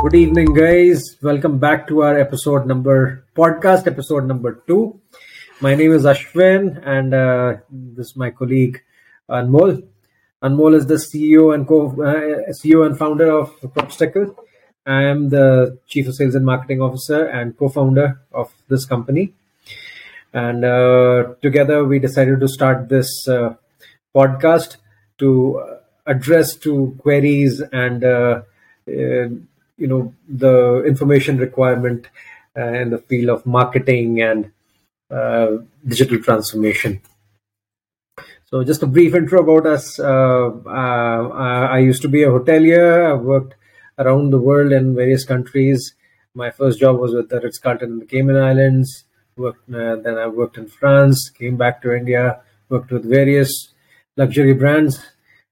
[0.00, 1.02] Good evening, guys.
[1.22, 5.00] Welcome back to our episode number podcast, episode number two.
[5.60, 8.80] My name is Ashwin, and uh, this is my colleague
[9.28, 9.82] Anmol.
[10.40, 14.36] Anmol is the CEO and co uh, CEO and founder of Crobstacle.
[14.86, 19.34] I am the chief of sales and marketing officer and co-founder of this company.
[20.32, 23.54] And uh, together, we decided to start this uh,
[24.14, 24.76] podcast
[25.18, 28.42] to address to queries and uh,
[28.88, 29.28] uh,
[29.78, 32.08] you know the information requirement
[32.56, 34.50] uh, in the field of marketing and
[35.10, 37.00] uh, digital transformation.
[38.46, 39.98] So, just a brief intro about us.
[39.98, 43.12] Uh, uh, I used to be a hotelier.
[43.12, 43.54] I've worked
[43.98, 45.94] around the world in various countries.
[46.34, 49.04] My first job was with the Ritz Carlton in the Cayman Islands.
[49.36, 51.30] Worked, uh, then I worked in France.
[51.30, 52.40] Came back to India.
[52.68, 53.72] Worked with various
[54.16, 54.98] luxury brands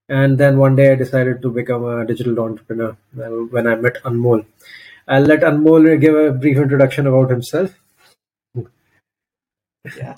[0.09, 4.02] and then one day I decided to become a digital entrepreneur uh, when I met
[4.03, 4.45] Anmol.
[5.08, 7.73] I'll let Anmol give a brief introduction about himself.
[9.86, 10.16] Yeah.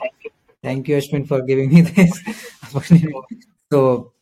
[0.63, 2.19] Thank you, Ashwin, for giving me this
[2.63, 3.13] opportunity.
[3.71, 4.13] So,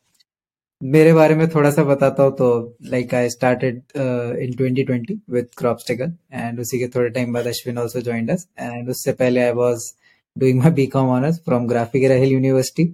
[0.82, 6.14] मेरे बारे में थोड़ा सा बताता हूँ तो like I started in 2020 with क्रॉपस्टिकल
[6.34, 9.92] and उसी के थोड़े टाइम बाद Ashwin also joined us and उससे पहले I was
[10.36, 12.86] doing my BCom honours from Graphic Era Hill University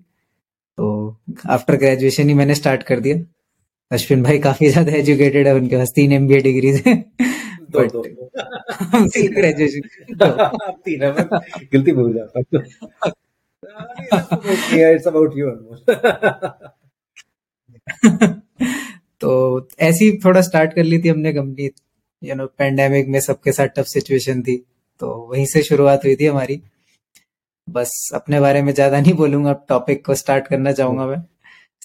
[0.79, 0.87] तो
[1.51, 3.17] आफ्टर ग्रेजुएशन ही मैंने स्टार्ट कर दिया।
[3.91, 6.95] अश्विन भाई काफ़ी ज़्यादा एजुकेटेड है उनके पास तीन एमबीए डिग्रीज है।
[7.71, 8.03] दो,
[9.35, 9.81] ग्रेजुएशन
[10.85, 11.13] तीन है
[11.73, 12.41] गिल्टी भूल जाता
[14.91, 15.51] इट्स अबाउट यू
[19.21, 21.71] तो ऐसी थोड़ा स्टार्ट कर ली थी हमने कंपनी
[22.23, 24.57] यू नो पेंडेमिक में सबके साथ टफ सिचुएशन थी
[25.01, 26.61] तो वहीं से शुरुआत हुई थी हमारी।
[27.73, 31.23] बस अपने बारे में ज़्यादा नहीं बोलूँगा टॉपिक को स्टार्ट करना चाहूँगा मैं।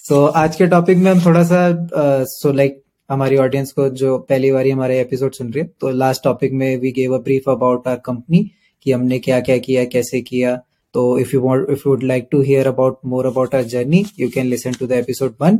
[0.08, 1.88] So, आज के टॉपिक में हम थोड़ा सा
[2.24, 6.24] सो लाइक हमारी ऑडियंस को जो पहली बार हमारे एपिसोड सुन रही है तो लास्ट
[6.24, 8.50] टॉपिक में we gave a brief about our company
[8.82, 10.56] कि हमने क्या क्या किया कैसे किया।
[10.94, 14.04] तो if you want if you would like to hear about more about our journey
[14.20, 15.58] you can listen to the episode one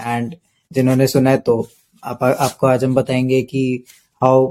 [0.00, 0.34] and
[0.72, 1.68] जिन्होंने सुना है तो
[2.04, 3.84] आप आपको आज हम बताएँगे कि
[4.22, 4.46] how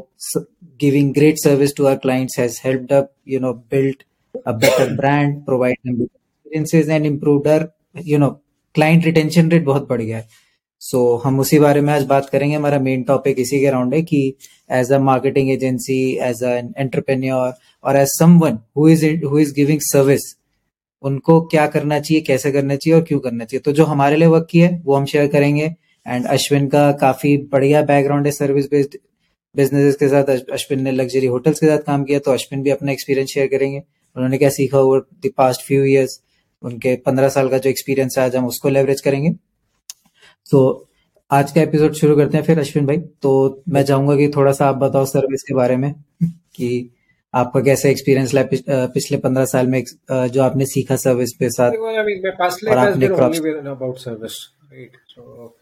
[0.81, 4.03] giving great service to our clients has helped up you know build
[4.45, 7.67] a better brand, provide them experiences and improved our,
[8.05, 8.31] you know,
[8.75, 10.27] client retention rate बहुत बढ़ गया है।
[10.81, 13.93] सो so, हम उसी बारे में आज बात करेंगे। हमारा मेन टॉपिक इसी के अराउंड
[13.93, 14.21] है कि
[14.69, 17.53] as a marketing agency as an entrepreneur
[17.83, 20.35] और as someone who is who is giving service
[21.03, 24.27] उनको क्या करना चाहिए कैसे करना चाहिए और क्यों करना चाहिए। तो जो हमारे लिए
[24.27, 25.73] वर्क किया है वो हम शेयर करेंगे।
[26.05, 28.97] एंड अश्विन का काफ़ी बढ़िया बैकग्राउंड है सर्विस बेस्ड
[29.55, 32.91] बिज़नेस के साथ। अश्विन ने लग्जरी होटल्स के साथ काम किया तो अश्विन भी अपना
[32.91, 33.81] एक्सपीरियंस शेयर करेंगे।
[34.15, 36.19] उन्होंने क्या सीखा over the past few years
[36.61, 39.29] उनके पंद्रह साल का जो एक्सपीरियंस है आज हम उसको लेवरेज करेंगे।
[40.51, 40.87] तो
[41.31, 44.65] आज का एपिसोड शुरू करते हैं फिर अश्विन भाई। तो मैं चाहूँगा कि थोड़ा सा
[44.65, 45.93] आप बताओ सर्विस के बारे में
[46.55, 46.89] कि
[47.33, 51.71] आपका कैसा एक्सपीरियंस रहा पिछले पंद्रह साल में जो आपने सीखा सर्विस के साथ?
[51.71, 53.07] और आपने
[54.71, 54.93] right?
[55.15, 55.53] So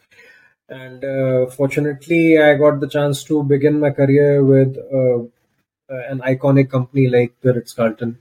[0.69, 5.17] and uh, fortunately I got the chance to begin my career with uh,
[6.11, 8.17] an iconic company like the Ritz Carlton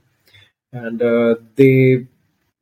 [0.73, 2.05] and uh, they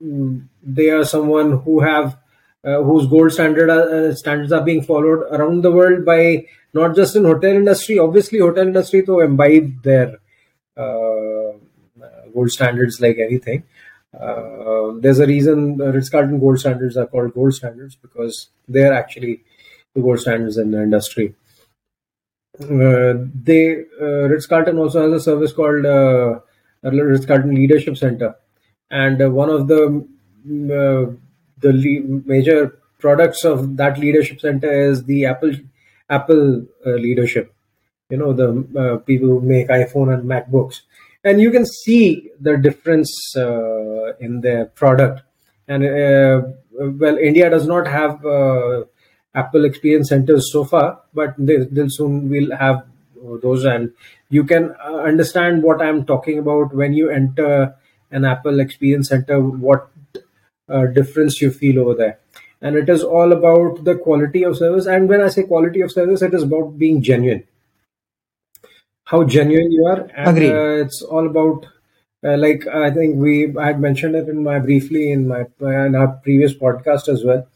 [0.03, 2.17] mm, they are someone who have
[2.63, 7.15] uh, whose gold standard uh, standards are being followed around the world by not just
[7.15, 10.19] in hotel industry obviously hotel industry to imbibe their
[10.77, 11.53] uh,
[12.33, 13.63] gold standards like anything
[14.13, 19.41] uh, there's a reason the Ritz-Carlton gold standards are called gold standards because they're actually
[19.95, 21.33] the gold standards in the industry.
[22.61, 25.85] Uh, they Ritz-Carlton also has a service called
[26.83, 28.35] Ritz Carlton Leadership Center,
[28.89, 30.05] and uh, one of the
[30.47, 31.11] mm, uh,
[31.59, 35.53] the le- major products of that leadership center is the Apple
[36.09, 37.53] Apple uh, leadership.
[38.09, 40.81] You know the people who make iPhone and MacBooks,
[41.23, 43.33] and you can see the difference
[44.19, 45.21] in their product.
[45.67, 45.83] And
[46.73, 48.19] well, India does not have
[49.33, 52.85] Apple experience centers so far, but they, will soon will have
[53.41, 53.91] those and
[54.29, 57.75] you can uh, understand what i'm talking about when you enter
[58.11, 59.89] an apple experience center what
[60.69, 62.19] uh, difference you feel over there.
[62.61, 65.91] And it is all about the quality of service and when i say quality of
[65.91, 67.43] service it is about being genuine.
[69.05, 70.51] How genuine you are and Agreed.
[70.51, 71.65] Uh, it's all about
[72.23, 75.95] uh, like i think we i had mentioned it in my briefly in my in
[75.95, 77.47] our previous podcast as well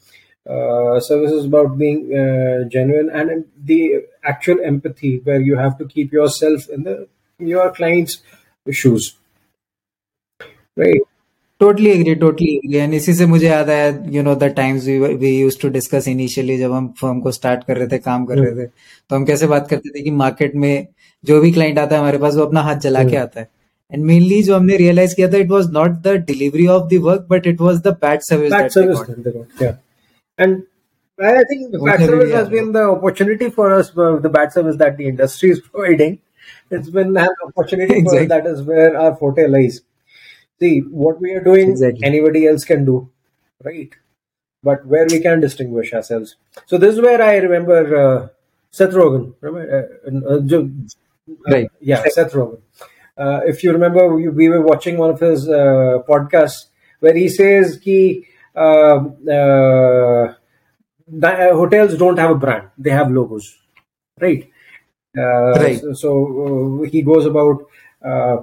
[0.46, 5.88] uh, service is about being uh, genuine and the actual empathy where you have to
[5.88, 7.08] keep yourself in the
[7.40, 8.22] your client's
[8.68, 9.12] shoes.
[10.78, 11.04] Right.
[11.60, 15.30] Totally agree totally agree and इसी से मुझे याद आया you know the times we
[15.30, 18.52] used to discuss initially जब हम firm को start कर रहे थे काम कर रहे
[18.56, 20.88] थे। तो हम कैसे बात करते थे कि मार्केट में
[21.26, 23.48] जो भी क्लाइंट आता है हमारे पास वो अपना हाथ जला के आता है।
[23.92, 27.28] एंड मेनली जो हमने रियलाइज़ किया था it was not the delivery of the work
[27.30, 29.74] but it was the bad service
[30.38, 30.64] and
[31.22, 33.92] I think the bad service has been the opportunity for us.
[33.92, 36.20] The bad service that the industry is providing,
[36.70, 38.24] it's been an opportunity for Exactly.
[38.24, 38.30] us.
[38.30, 39.82] That is where our forte lies.
[40.60, 41.72] See what we are doing.
[41.72, 42.04] Exactly.
[42.06, 43.10] Anybody else can do,
[43.64, 43.90] right?
[44.64, 46.36] But where we can distinguish ourselves.
[46.66, 48.28] So this is where I remember uh,
[48.72, 49.36] Seth Rogen.
[49.42, 50.68] Remember, uh, uh, uh,
[51.48, 51.70] Right.
[51.80, 52.62] yeah, Seth Rogen.
[53.18, 56.66] Uh, if you remember, we, we were watching one of his uh, podcasts
[57.00, 60.34] where he says ki, um, uh,
[61.24, 63.58] uh, hotels don't have a brand; they have logos,
[64.20, 64.50] right?
[65.18, 65.80] Uh, Right.
[65.80, 67.66] So, so uh, he goes about
[68.04, 68.38] uh,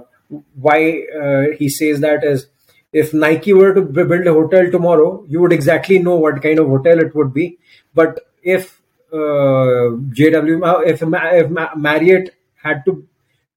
[0.55, 2.47] why uh, he says that is
[2.91, 6.67] if Nike were to build a hotel tomorrow, you would exactly know what kind of
[6.67, 7.57] hotel it would be.
[7.93, 8.81] But if
[9.11, 13.07] uh, JW, uh, if, if Marriott had to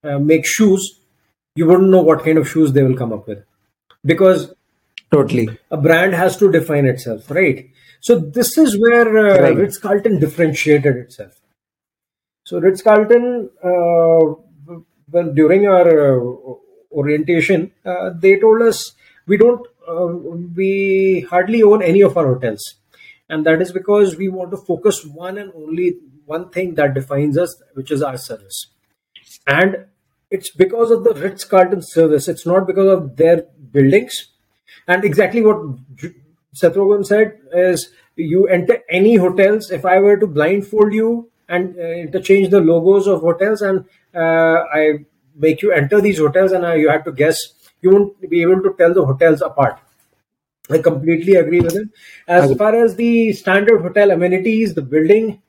[0.04, 1.00] uh, make shoes,
[1.54, 3.44] you wouldn't know what kind of shoes they will come up with
[4.04, 4.54] because
[5.10, 5.48] Totally.
[5.70, 7.70] A brand has to define itself, right?
[8.00, 9.56] So this is where uh, right.
[9.56, 11.40] Ritz Carlton differentiated itself.
[12.44, 14.34] So Ritz Carlton, uh,
[15.10, 16.54] well, during our uh,
[16.92, 18.92] orientation, uh, they told us
[19.26, 22.62] we don't, uh, we hardly own any of our hotels,
[23.28, 27.36] and that is because we want to focus one and only one thing that defines
[27.38, 28.66] us, which is our service,
[29.46, 29.86] and
[30.30, 32.28] it's because of the Ritz Carlton service.
[32.28, 34.28] It's not because of their buildings
[34.88, 35.58] and exactly what
[36.52, 39.70] Seth Rogen said is, you enter any hotels.
[39.70, 43.84] If I were to blindfold you and uh, interchange the logos of hotels, and
[44.14, 45.04] uh, I
[45.34, 47.38] make you enter these hotels, and uh, you have to guess,
[47.82, 49.78] you won't be able to tell the hotels apart.
[50.68, 51.92] I completely agree with him.
[52.26, 55.40] As far as the standard hotel amenities, the building,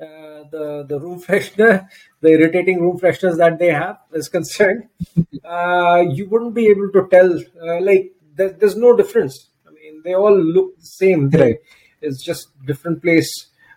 [0.00, 1.88] uh, the the room freshener,
[2.20, 4.88] the irritating room fresheners that they have is concerned,
[5.44, 7.38] uh, you wouldn't be able to tell.
[7.38, 9.48] Uh, like there, there's no difference.
[9.66, 11.30] I mean, they all look the same.
[11.30, 11.56] Right.
[12.00, 13.30] It's just different place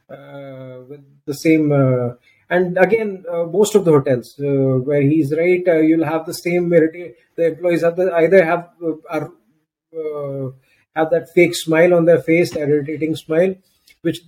[0.10, 1.72] uh, with the same.
[1.72, 2.16] Uh,
[2.50, 4.44] and again, uh, most of the hotels uh,
[4.88, 6.70] where he's right, uh, you'll have the same.
[6.70, 9.32] The employees have the, either have uh, are
[9.98, 10.52] uh,
[10.96, 13.56] have that fake smile on their face, that irritating smile,
[14.02, 14.22] which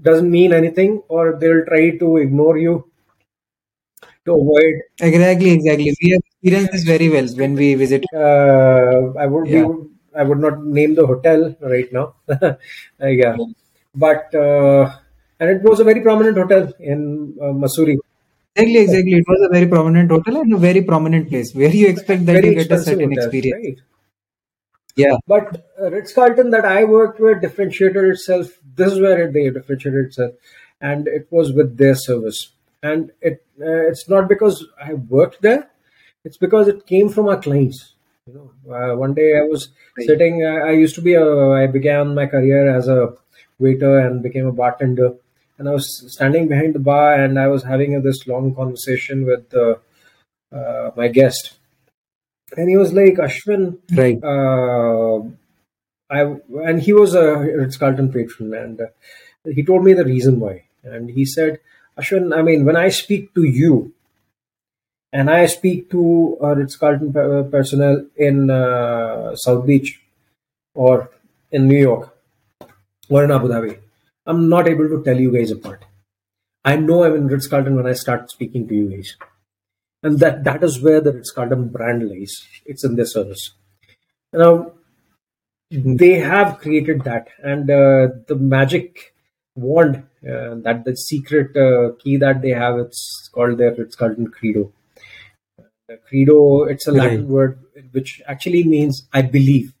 [0.00, 2.90] doesn't mean anything, or they'll try to ignore you
[4.24, 4.74] to avoid.
[5.00, 5.94] Exactly, exactly.
[6.02, 8.04] We have experienced this very well when we visit.
[8.14, 9.66] Uh, I would Yeah.
[9.66, 9.74] be,
[10.14, 12.14] I would not name the hotel right now.
[12.30, 12.56] uh,
[13.06, 13.36] yeah,
[13.94, 14.96] but uh,
[15.40, 17.98] and it was a very prominent hotel in uh, Missouri.
[18.56, 19.12] Exactly, exactly.
[19.12, 22.32] It was a very prominent hotel and a very prominent place where you expect that
[22.32, 23.64] very you get a certain hotel, experience.
[23.64, 23.78] right?
[24.96, 28.58] Yeah, But uh, Ritz Carlton that I worked with differentiated itself.
[28.74, 30.34] This is where it, they differentiated itself,
[30.80, 32.48] and it was with their service.
[32.82, 35.70] And it uh, it's not because I worked there;
[36.24, 37.94] it's because it came from our clients.
[38.26, 40.06] You know, uh, one day I was Right.
[40.06, 40.44] sitting.
[40.44, 41.50] I, I used to be a.
[41.50, 43.14] I began my career as a
[43.58, 45.14] waiter and became a bartender.
[45.58, 49.52] And I was standing behind the bar, and I was having this long conversation with
[49.54, 49.74] uh,
[50.54, 51.54] uh, my guest,
[52.56, 54.22] and he was like, "Ashwin, right.
[54.22, 55.22] uh,
[56.10, 56.20] I
[56.68, 58.86] and he was a Ritz Carlton patron, and uh,
[59.44, 60.64] he told me the reason why.
[60.84, 61.58] And he said,
[61.98, 63.92] Ashwin, I mean, when I speak to you,
[65.12, 67.12] and I speak to uh, Ritz Carlton
[67.50, 70.00] personnel in uh, South Beach
[70.74, 71.10] or
[71.50, 72.14] in New York
[73.08, 73.78] or in Abu Dhabi,
[74.26, 75.84] I'm not able to tell you guys apart.
[76.64, 79.16] I know I'm in Ritz Carlton when I start speaking to you guys.
[80.02, 82.46] And that, that is where the Ritz Carlton brand lies.
[82.66, 83.52] It's in their service.
[84.32, 84.72] Now,
[85.70, 89.14] they have created that and uh, the magic
[89.54, 94.16] wand uh, that the secret uh, key that they have it's called their it's called
[94.32, 94.72] credo
[95.96, 97.28] credo it's a latin Right.
[97.28, 97.58] word
[97.92, 99.72] which actually means i believe.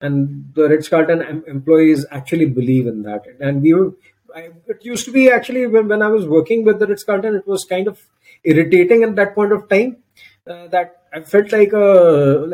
[0.00, 3.22] And the ritz carlton em- employees actually believe in that.
[3.40, 3.92] And we were
[4.34, 7.34] I, it used to be actually when, when i was working with the ritz carlton
[7.34, 7.98] it was kind of
[8.44, 9.96] irritating at that point of time
[10.46, 11.86] uh, that i felt like a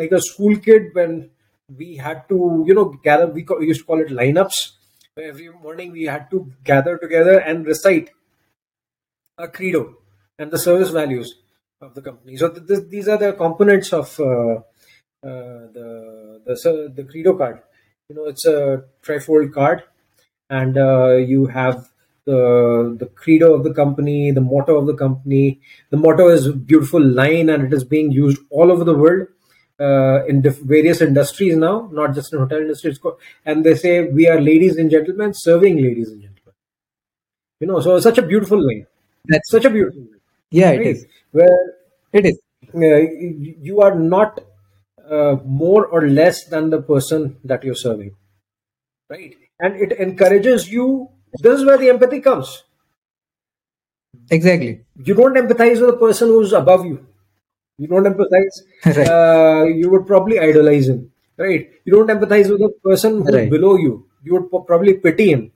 [0.01, 1.31] like a school kid when
[1.77, 4.61] we had to you know gather we co- used to call it lineups
[5.19, 8.11] every morning we had to gather together and recite
[9.39, 9.97] a credo
[10.39, 11.35] and the service values
[11.81, 14.55] of the company so th- th- these are the components of uh,
[15.31, 17.61] uh, the the the credo card
[18.09, 19.83] you know it's a trifold card
[20.51, 21.89] and uh, you have
[22.27, 26.53] the the credo of the company the motto of the company the motto is a
[26.53, 29.27] beautiful line and it is being used all over the world
[29.81, 32.95] uh, in diff- various industries now, not just in hotel industry.
[33.45, 36.55] And they say we are ladies and gentlemen serving ladies and gentlemen.
[37.61, 38.87] You know, so such a beautiful line.
[39.27, 40.14] That's such a beautiful way.
[40.59, 40.81] Yeah, right?
[40.81, 41.07] it is.
[41.33, 41.59] Where
[42.13, 42.41] it is.
[42.75, 43.03] Uh,
[43.69, 44.41] you are not
[45.11, 48.15] uh, more or less than the person that you're serving,
[49.11, 49.35] right?
[49.61, 51.09] And it encourages you.
[51.41, 52.63] This is where the empathy comes.
[54.31, 54.85] Exactly.
[55.05, 57.07] You don't empathize with the person who's above you
[57.79, 58.63] you don't empathize.
[58.97, 59.09] right.
[59.09, 61.71] uh, you would probably idolize him, right?
[61.85, 63.51] You don't empathize with the person who's right.
[63.51, 64.07] below you.
[64.23, 65.53] You would probably pity him,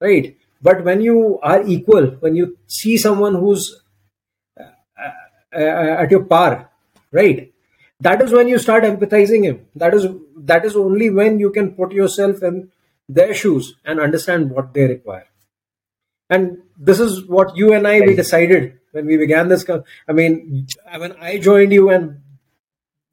[0.00, 0.36] right?
[0.62, 3.82] But when you are equal, when you see someone who's
[5.54, 6.70] uh, uh, at your par,
[7.12, 7.52] right?
[8.00, 9.66] That is when you start empathizing him.
[9.74, 12.70] That is that is only when you can put yourself in
[13.08, 15.26] their shoes and understand what they require.
[16.30, 19.64] And this is what you and I we decided when we began this.
[20.08, 20.66] I mean,
[20.96, 22.20] when I joined you and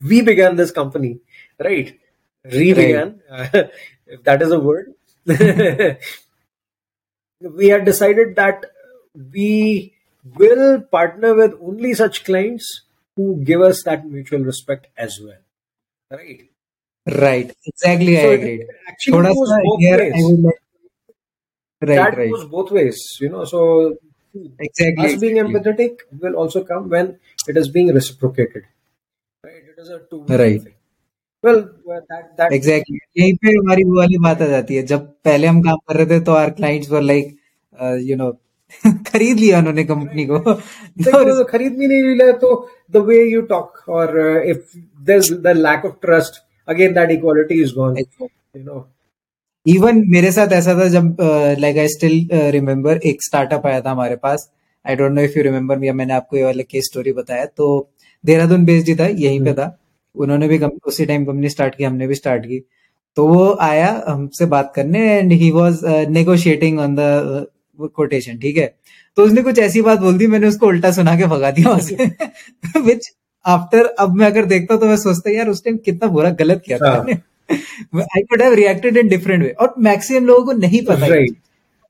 [0.02, 1.20] we began this company,
[1.60, 2.00] right?
[2.46, 3.72] Re-began, right.
[4.06, 4.94] if that is a word.
[5.26, 5.98] we
[7.68, 8.66] had decided that
[9.34, 9.94] we
[10.37, 12.83] will partner with only such clients
[13.17, 15.39] who give us that mutual respect as well.
[16.11, 16.49] Right?
[17.07, 17.55] Right.
[17.67, 18.17] Exactly.
[18.17, 18.67] So I agree.
[18.89, 20.45] Actually, goes both ways.
[21.83, 22.31] Right, that right.
[22.31, 23.19] goes both ways.
[23.21, 23.97] You know, so
[24.59, 28.65] exactly us being empathetic will also come when it is being reciprocated
[29.45, 30.63] right it is a two right
[31.45, 31.61] well
[32.11, 35.61] that that exactly यहीं पे हमारी वो वाली बात आ जाती है जब पहले हम
[35.63, 37.37] काम कर रहे थे तो our clients were like
[38.09, 38.31] you know
[39.08, 42.50] खरीद लिया उन्होंने कंपनी को। तो खरीद भी नहीं लिया तो
[42.92, 47.74] द वे यू टॉक और if there the lack of trust again that equality is
[47.76, 48.88] gone you know
[49.66, 51.18] even मेरे साथ ऐसा था जब
[51.60, 54.50] लाइक आई स्टिल रिमेम्बर एक स्टार्टअप आया था हमारे पास।
[54.86, 57.68] I don't know if you remember या मैंने आपको ये वाले केस स्टोरी बताया। तो
[58.24, 59.78] देहरादून बेस्ड ही था यहीं पे हम्म। था।
[60.16, 62.60] उन्होंने भी उसी टाइम कंपनी स्टार्ट की हमने भी स्टार्ट की।
[63.18, 67.46] तो वो आया हमसे बात करने and he was negotiating on the
[67.86, 68.76] quotation ठीक है?
[69.16, 71.96] तो उसने कुछ ऐसी बात बोल दी मैंने उसको उल्टा सुना के भगा दिया उसे।
[72.82, 73.10] विच
[73.46, 76.78] आफ्टर अब मैं अगर देखता तो मैं सोचता यार उस टाइम कितना बुरा गलत किया
[76.78, 77.06] था।
[77.94, 81.36] I could have reacted in different way और मैक्सिमम लोगों को नहीं पता right.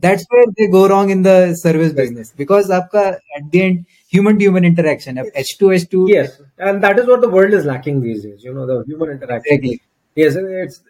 [0.01, 4.37] That's where they go wrong in the service business because आपका at the end human
[4.39, 6.41] to human interaction h to h2 yes.
[6.59, 9.53] And that is what the world is lacking these days you know the human interaction.
[9.53, 9.81] Exactly.
[10.17, 10.81] yes it's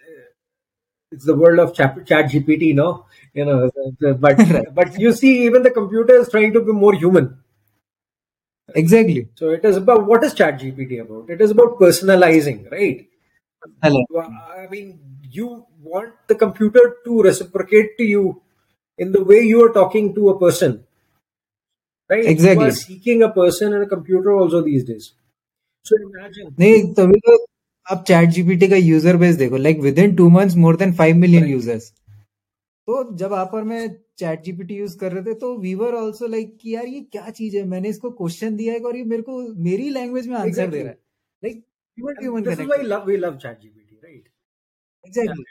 [1.11, 3.71] it's the world of chat, chat gpt no you know
[4.19, 4.75] but right.
[4.75, 7.39] but you see even the computer is trying to be more human
[8.75, 13.09] exactly so it is about what is chat gpt about it is about personalizing right
[13.83, 14.05] Hello.
[14.21, 14.99] I mean,
[15.31, 18.43] you want the computer to reciprocate to you
[18.99, 20.85] in the way you are talking to a person.
[22.09, 22.25] Right?
[22.25, 22.65] Exactly.
[22.65, 25.13] You are seeking a person and a computer also these days.
[25.85, 26.55] So imagine.
[26.59, 27.37] नहीं तभी तो
[27.88, 31.46] अब chat GPT का user base देखो like within two month more than five million
[31.46, 31.92] users
[32.88, 33.88] तो जब आप और मैं
[34.20, 37.30] चैट जीपीटी यूज़ कर रहे थे तो वी वर ऑल्सो लाइक कि यार ये क्या
[37.30, 37.64] चीज़ है?
[37.66, 40.72] मैंने इसको क्वेश्चन दिया है और ये मेरे को मेरी लैंग्वेज में आंसर exactly.
[40.72, 41.00] दे रहा है।
[41.44, 41.64] Like
[41.98, 44.30] human to human this is why love we love ChatGPT right
[45.06, 45.44] exactly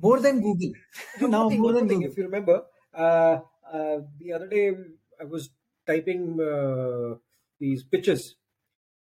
[0.00, 5.48] more than Google now more than Google if you remember the other day I was
[5.88, 8.28] typing these pitches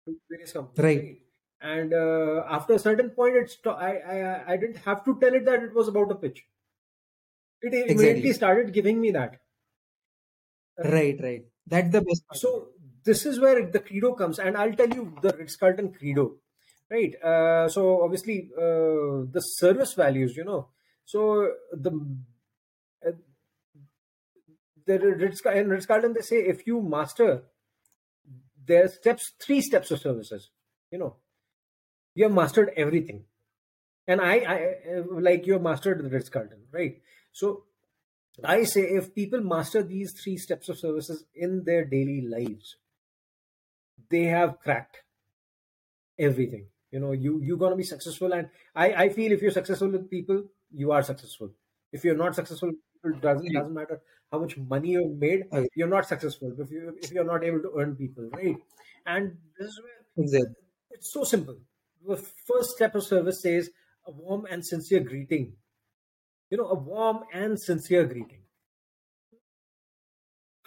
[0.07, 1.30] to various companies right
[1.61, 5.45] And uh, after a certain point, it's I, I I didn't have to tell it
[5.45, 6.45] that it was about a pitch.
[7.63, 7.95] It exactly.
[7.95, 9.41] immediately started giving me that.
[10.83, 11.45] Right, right.
[11.67, 12.27] That's the best.
[12.27, 12.39] Part.
[12.39, 12.69] So
[13.05, 16.37] this is where the credo comes, and I'll tell you the Ritz Carlton credo
[16.91, 20.69] right uh, so obviously uh, the service values you know
[21.05, 21.93] so the
[23.07, 23.13] uh,
[24.87, 27.45] the Ritz, in Ritz Carlton they say if you master
[28.67, 30.51] there steps three steps of services
[30.91, 31.17] you know
[32.21, 33.25] you have mastered everything.
[34.07, 34.95] And I, I
[35.29, 37.01] like you have mastered the Ritz Carlton right?
[37.33, 37.65] So
[38.45, 42.77] I say if people master these three steps of services in their daily lives
[44.11, 45.03] they have cracked
[46.19, 46.67] everything.
[46.91, 48.33] You know you you're going to be successful.
[48.39, 50.45] And i i feel if you're successful with people
[50.83, 51.53] you are successful.
[51.93, 52.73] If you're not successful
[53.13, 54.01] it doesn't doesn't matter
[54.33, 56.55] how much money you've made you're not successful.
[56.67, 58.57] If you if you're not able to earn people right?
[59.07, 60.65] And this is where exactly.
[60.99, 61.61] it's so simple
[62.07, 63.71] the first step of service says
[64.07, 65.57] a warm and sincere greeting
[66.51, 68.43] you know a warm and sincere greeting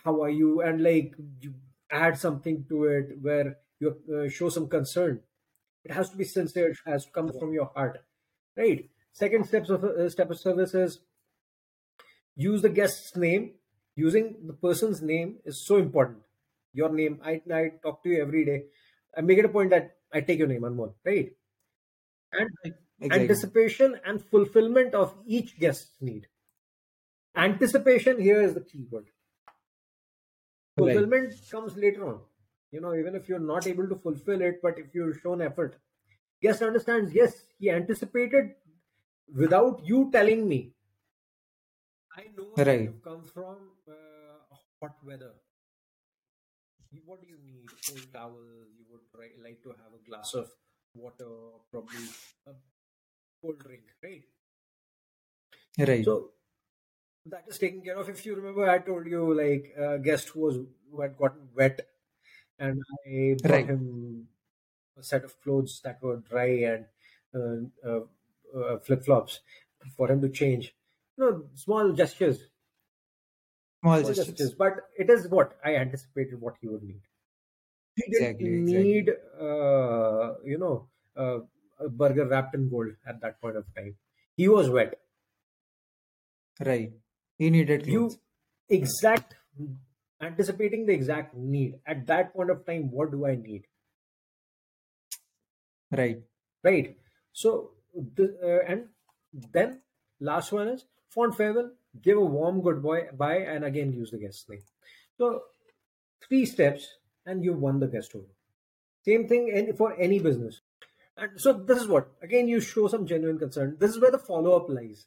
[0.03, 1.53] how are you and like you
[1.91, 5.21] add something to it where you uh, show some concern
[5.85, 6.69] it has to be sincere.
[6.71, 8.03] It has to come from your heart,
[8.57, 8.89] right?
[9.13, 10.99] Second steps of uh, step of service is
[12.35, 13.53] use the guest's name.
[13.95, 16.19] Using the person's name is so important.
[16.73, 17.19] Your name.
[17.23, 18.63] I I talk to you every day.
[19.15, 21.33] I make it a point that I take your name, Anmol, right?
[22.33, 23.19] and exactly.
[23.21, 26.27] anticipation and fulfillment of each guest's need.
[27.35, 29.07] Anticipation here is the key word.
[30.77, 31.51] Fulfillment right.
[31.51, 32.19] comes later on.
[32.71, 35.77] You know, even if you're not able to fulfill it, but if you've shown effort,
[36.41, 37.13] guest understands.
[37.13, 38.55] Yes, he anticipated
[39.35, 40.73] without you telling me.
[42.15, 42.81] I know right.
[42.81, 45.33] you come from uh, hot weather
[47.05, 47.71] what do you need?
[47.85, 48.67] Cold towels.
[48.77, 49.01] You would
[49.43, 50.51] like to have a glass of
[50.93, 51.29] water,
[51.71, 52.09] probably
[52.47, 52.53] a
[53.41, 54.25] cold drink, right?
[55.77, 56.05] Right.
[56.05, 56.31] So
[57.25, 58.09] that is taken care of.
[58.09, 60.57] If you remember, I told you like a guest who was
[60.91, 61.81] who had gotten wet,
[62.59, 63.67] and I brought right.
[63.67, 64.29] him
[64.97, 66.87] a set of clothes that were dry and
[67.35, 68.01] uh, uh,
[68.57, 69.41] uh, flip flops
[69.95, 70.75] for him to change.
[71.17, 72.47] You know, small gestures
[73.83, 74.53] Small gestures.
[74.53, 77.01] But it is what I anticipated what he would need.
[77.95, 79.47] He didn't need, exactly.
[79.47, 80.87] uh, you know,
[81.17, 81.39] uh,
[81.79, 83.95] a burger wrapped in gold at that point of time.
[84.37, 84.99] He was wet.
[86.59, 86.93] Right.
[87.37, 88.17] He needed clothes.
[88.69, 89.35] You exact
[90.21, 92.89] anticipating the exact need at that point of time.
[92.89, 93.65] What do I need?
[95.91, 96.23] Right.
[96.63, 96.97] Right.
[97.33, 98.87] So, the, uh, and
[99.51, 99.81] then
[100.19, 101.71] last one is font farewell
[102.01, 104.61] give a warm goodbye and again use the guest name.
[105.17, 105.43] So
[106.27, 106.87] three steps
[107.25, 108.25] and you've won the guest over.
[109.05, 110.61] Same thing for any business.
[111.17, 113.77] And so this is what again you show some genuine concern.
[113.79, 115.05] This is where the follow up lies.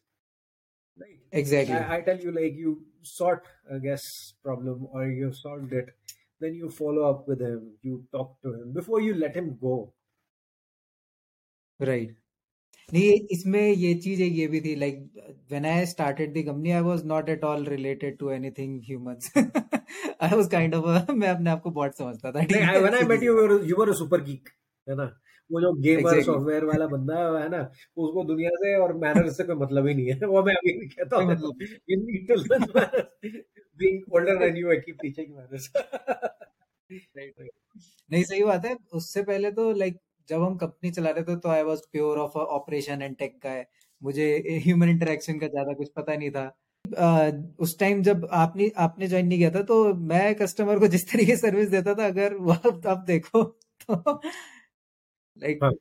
[0.99, 1.19] Right.
[1.33, 1.75] Exactly.
[1.75, 5.91] I, I, tell you like you sort a guest problem or you solved it,
[6.41, 9.93] then you follow up with him, you talk to him before you let him go.
[11.79, 12.15] Right.
[12.93, 14.99] नहीं इसमें ये चीज़ एक ये भी थी like
[15.51, 20.37] when I started the company I was not at all related to anything humans I
[20.37, 23.77] was kind of मैं अपने आप को बॉट समझता था when I met you you
[23.79, 24.49] were a super geek
[24.89, 25.05] है ना?
[25.51, 27.59] वो जो गेमर सॉफ्टवेयर वाला बंदा है ना
[27.97, 30.87] उसको दुनिया से और मैनर से कोई मतलब ही नहीं है। वो मैं अभी भी
[30.89, 33.37] कहता हूँ मतलब you need to learn manners
[33.79, 35.71] being older than you I keep teaching manners
[38.11, 41.49] नहीं सही बात है उससे पहले तो लाइक जब हम कंपनी चला रहे थे तो
[41.49, 43.67] I was pure of operation and tech का है
[44.03, 44.29] मुझे
[44.65, 46.53] ह्यूमन इंटरेक्शन का ज़्यादा कुछ पता नहीं था
[46.85, 51.11] Uh, उस टाइम जब आपने आपने ज्वाइन नहीं किया था तो मैं कस्टमर को जिस
[51.13, 53.43] तरीके सर्विस देता था अगर वो अब देखो
[53.89, 54.21] तो
[55.37, 55.73] लाइक हाँ।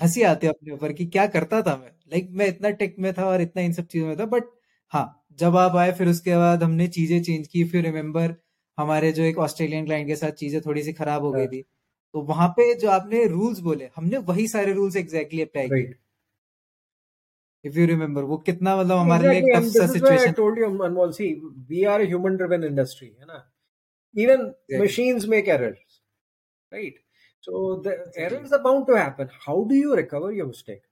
[0.00, 2.96] हँसी आती है अपने ऊपर कि क्या करता था मैं लाइक like, मैं इतना टेक
[2.98, 4.44] में था और इतना इन सब चीज़ों में था बट
[4.92, 5.06] हाँ
[5.38, 8.34] जब आप आए फिर उसके बाद हमने चीज़ें चेंज की फिर रिमेम्बर
[8.78, 11.64] हमारे जो एक ऑस्ट्रेलियन क्लाइंट के साथ चीज़ें थोड़ी सी खराब हो गई हाँ। थी
[12.14, 15.94] तो वहाँ पे जो आपने रूल्स बोले हमने वही सारे रूल्स एग्जैक्टली अप्लाई किए।
[17.64, 21.32] इफ़ यू रिमेम्बर वो कितना मतलब हमारे लिए टफ सा situation told you Anmol see
[21.68, 23.46] we are human driven industry है ना?
[24.14, 26.00] Even machines make errors
[26.72, 26.98] right
[27.44, 30.82] so the errors are bound to happen how do you recover your mistake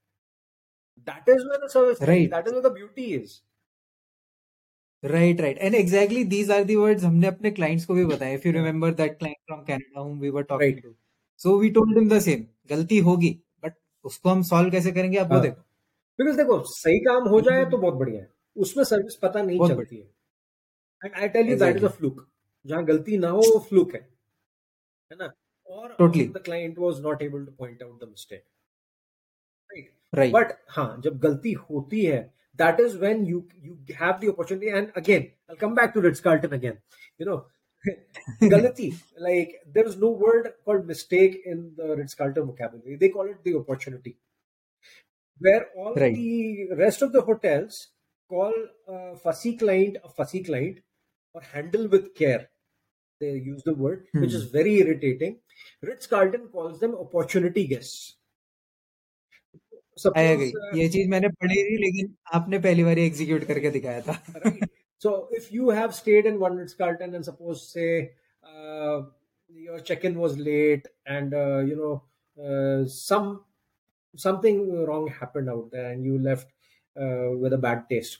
[1.09, 3.41] that is where the service right that is where the beauty is
[5.03, 8.47] right right and exactly these are the words हमने अपने clients को भी बताया if
[8.49, 10.95] you remember that client from Canada whom we were talking to
[11.39, 13.31] so we told him the same गलती होगी
[13.65, 13.75] but
[14.05, 15.19] उसको हम solve कैसे करेंगे?
[15.19, 15.61] आप वो हाँ। देखो।
[16.19, 19.97] बिकॉज़ देखो सही काम हो जाए तो बहुत बढ़िया है। उसमें सर्विस पता नहीं चलती
[19.97, 20.11] है।
[21.05, 22.27] And I tell you that is a fluke
[22.67, 24.01] जहाँ गलती ना हो वो फ्लूक है।
[25.11, 25.33] है ना?
[25.67, 28.45] और totally the client was not able to point out the mistake
[30.15, 34.71] right but हाँ जब गलती होती है that is when you you have the opportunity.
[34.79, 36.79] And again i'll come back to ritz carlton again.
[37.21, 37.37] You know
[38.42, 42.96] Galati, like there is no word called mistake in the Ritz Carlton vocabulary.
[42.96, 44.18] They call it the opportunity.
[45.40, 46.16] Where all right.
[46.16, 47.88] the rest of the hotels
[48.30, 48.54] call
[48.88, 50.80] a fussy client a fussy client
[51.34, 52.50] or handle with care.
[53.20, 54.22] They use the word, hmm.
[54.22, 55.40] which is very irritating.
[55.82, 58.16] Ritz Carlton calls them opportunity guests.
[59.96, 64.14] Suppose, uh, ये चीज मैंने पढ़ी थी लेकिन आपने पहली बार execute करके दिखाया था
[64.46, 64.70] right.
[64.99, 69.03] So if you have stayed in one Ritz Carlton and suppose say uh,
[69.49, 72.03] your check-in was late and uh, you know
[72.45, 73.45] uh, some
[74.17, 76.49] something wrong happened out there and you left
[77.01, 78.19] uh, with a bad taste,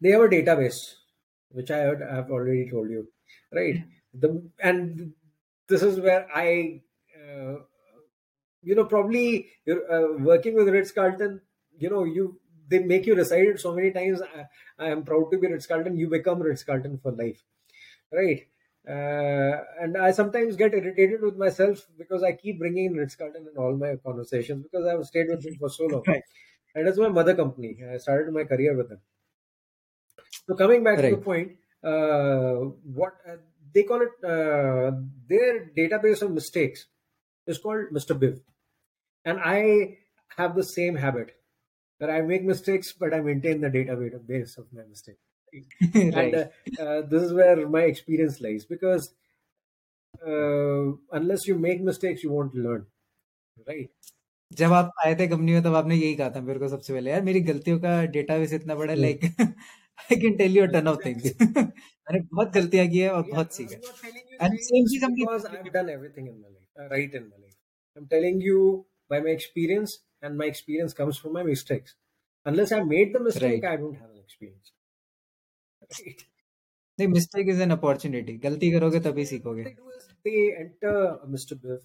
[0.00, 0.94] they have a database
[1.50, 3.08] which I have already told you,
[3.52, 3.84] right?
[4.14, 5.12] The and
[5.66, 6.82] this is where I,
[7.16, 7.56] uh,
[8.62, 11.40] you know, probably you're uh, working with Ritz Carlton,
[11.78, 14.20] you know, you they make you reside so many times.
[14.22, 14.46] I,
[14.78, 15.96] I am proud to be Ritz Carlton.
[15.96, 17.42] You become Ritz Carlton for life,
[18.12, 18.46] right?
[18.88, 23.58] Uh, and I sometimes get irritated with myself because I keep bringing Ritz Carlton in
[23.58, 26.02] all my conversations because I've stayed with them for so long.
[26.06, 26.22] Right.
[26.74, 27.78] And it's my mother company.
[27.92, 29.00] I started my career with them.
[30.46, 31.10] So coming back right.
[31.10, 31.52] to the point,
[31.82, 33.36] uh, what uh,
[33.74, 34.92] they call it, uh,
[35.28, 36.86] their database of mistakes
[37.46, 38.18] is called Mr.
[38.18, 38.40] Biv,
[39.24, 39.98] and I
[40.36, 41.37] have the same habit
[41.99, 45.19] that I make mistakes, but I maintain the database of my mistakes.
[45.93, 46.33] right.
[46.33, 49.13] And uh, uh, this is where my experience lies because
[50.25, 52.87] uh, unless you make mistakes, you won't learn.
[53.67, 53.89] Right.
[54.57, 57.09] जब आप आए थे company में तब आपने यही कहा था मेरे को सबसे पहले
[57.11, 60.99] यार मेरी गलतियों का डेटाबेस इतना बड़ा like I can tell you a ton of
[61.05, 65.71] things मैंने बहुत गलतियां की है और बहुत सीखा एंड सेम चीज हम because I've
[65.77, 68.59] done everything in my life uh, right in my life I'm telling you
[69.13, 71.94] by my experience and my experience comes from my mistakes.
[72.44, 73.72] Unless I made the mistake, right.
[73.72, 74.72] I don't have an experience.
[76.04, 76.24] Right.
[76.96, 78.38] The mistake is an opportunity.
[78.38, 79.76] Galti karoge tabhi sikhoge.
[80.24, 81.54] They enter uh, Mr.
[81.54, 81.80] Biv,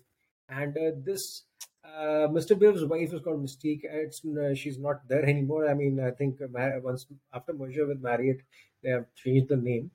[0.49, 1.43] and uh, this
[1.83, 2.57] uh, Mr.
[2.59, 3.81] Biv's wife is called Mystique.
[3.83, 5.69] It's, uh, she's not there anymore.
[5.69, 6.47] I mean, I think uh,
[6.81, 8.41] once after merger with Marriott,
[8.81, 9.91] they have changed the name.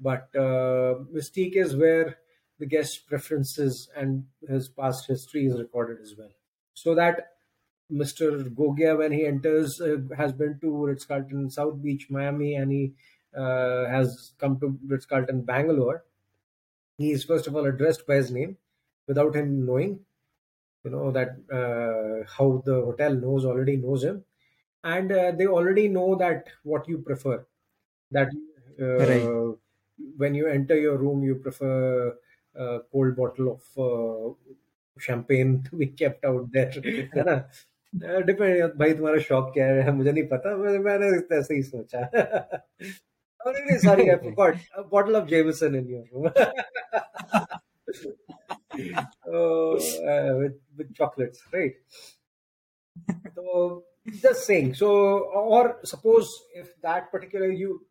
[0.00, 2.18] But uh, Mystique is where
[2.58, 6.30] the guest preferences and his past history is recorded as well.
[6.74, 7.34] So that
[7.92, 8.42] Mr.
[8.50, 12.94] Gogia, when he enters, uh, has been to Ritz Carlton South Beach, Miami, and he
[13.36, 16.04] uh, has come to Ritz Carlton Bangalore.
[16.98, 18.56] He is first of all addressed by his name
[19.06, 20.04] without him knowing
[20.84, 24.24] you know that uh, how the hotel knows already knows him
[24.84, 27.44] and uh, they already know that what you prefer
[28.10, 28.28] that
[28.80, 29.56] uh, right.
[30.16, 32.16] when you enter your room you prefer
[32.54, 36.72] a cold bottle of uh, champagne to be kept out there
[38.29, 40.55] depend भाई तुम्हारा शौक क्या है मुझे नहीं पता
[40.87, 42.09] मैंने ऐसे ही सोचा
[43.81, 46.31] sorry I forgot a bottle of Jameson in your room
[48.77, 51.73] uh, with, with chocolates, right?
[53.35, 53.83] so
[54.21, 54.73] just saying.
[54.75, 57.85] So, or suppose if that particular you,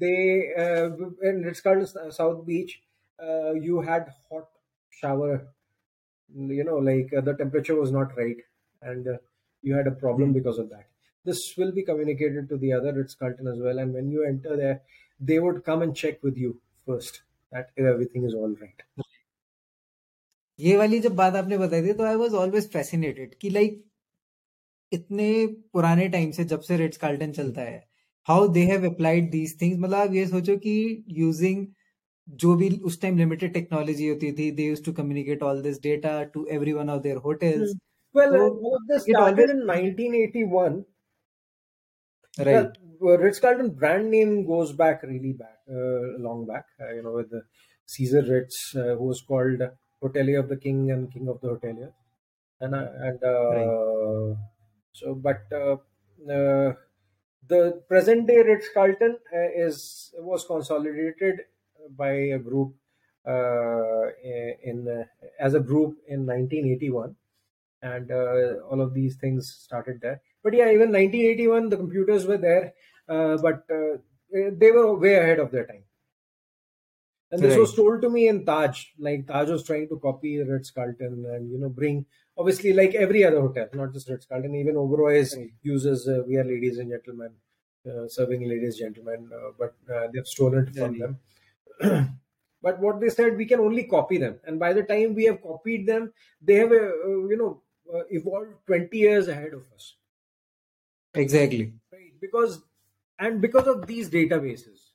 [0.00, 0.90] they uh,
[1.22, 2.82] in Ritz Carlton South Beach,
[3.22, 4.48] uh, you had hot
[4.90, 5.48] shower.
[6.34, 8.38] You know, like uh, the temperature was not right,
[8.80, 9.16] and uh,
[9.64, 10.88] you had a problem because of that.
[11.26, 14.56] This will be communicated to the other Ritz Carlton as well, and when you enter
[14.56, 14.82] there,
[15.20, 18.82] they would come and check with you first that everything is all right.
[20.58, 23.82] ये वाली जब बात आपने बताई थी तो I was always fascinated कि like
[24.92, 25.28] इतने
[25.72, 27.78] पुराने टाइम से जब से रिट्स कार्ल्टन चलता है
[28.28, 30.74] how they have applied these things मतलब आप ये सोचो कि
[31.18, 31.66] यूजिंग
[32.42, 36.22] जो भी उस टाइम लिमिटेड टेक्नोलॉजी होती थी they use to communicate all this data
[36.34, 37.74] to every one of their hotels
[38.13, 40.85] well, so, uh, this started in 1981.
[42.39, 42.45] Right.
[42.99, 46.65] The Ritz Carlton brand name goes back really back, uh, long back.
[46.79, 47.43] Uh, you know, with the
[47.85, 49.61] Caesar Ritz, uh, who was called
[50.01, 51.91] hotelier of the king and king of the hotelier
[52.59, 54.37] and uh, and uh, right.
[54.93, 55.77] so but uh,
[57.47, 59.17] the present day Ritz Carlton
[59.55, 61.41] is was consolidated
[61.95, 62.75] by a group
[63.25, 65.05] in
[65.39, 67.15] as a group in 1981
[67.81, 70.21] and uh, all of these things started there.
[70.43, 72.73] But yeah, even 1981, the computers were there,
[73.09, 73.97] uh, but uh,
[74.31, 75.83] they were way ahead of their time.
[77.31, 77.59] And this right.
[77.59, 78.85] was told to me in Taj.
[78.97, 82.05] Like Taj was trying to copy Ritz Carlton and you know bring
[82.37, 84.55] obviously like every other hotel, not just Ritz Carlton.
[84.55, 85.51] Even Oberoi's right.
[85.61, 87.31] uses uh, "We are ladies and gentlemen,"
[87.85, 91.19] uh, serving ladies and gentlemen, uh, but uh, they've stolen it from them.
[92.61, 95.41] but what they said, we can only copy them, and by the time we have
[95.41, 97.61] copied them, they have uh, you know
[98.09, 99.95] evolved twenty years ahead of us.
[101.13, 101.73] Exactly.
[101.91, 102.61] Right, because
[103.19, 104.87] and because of these databases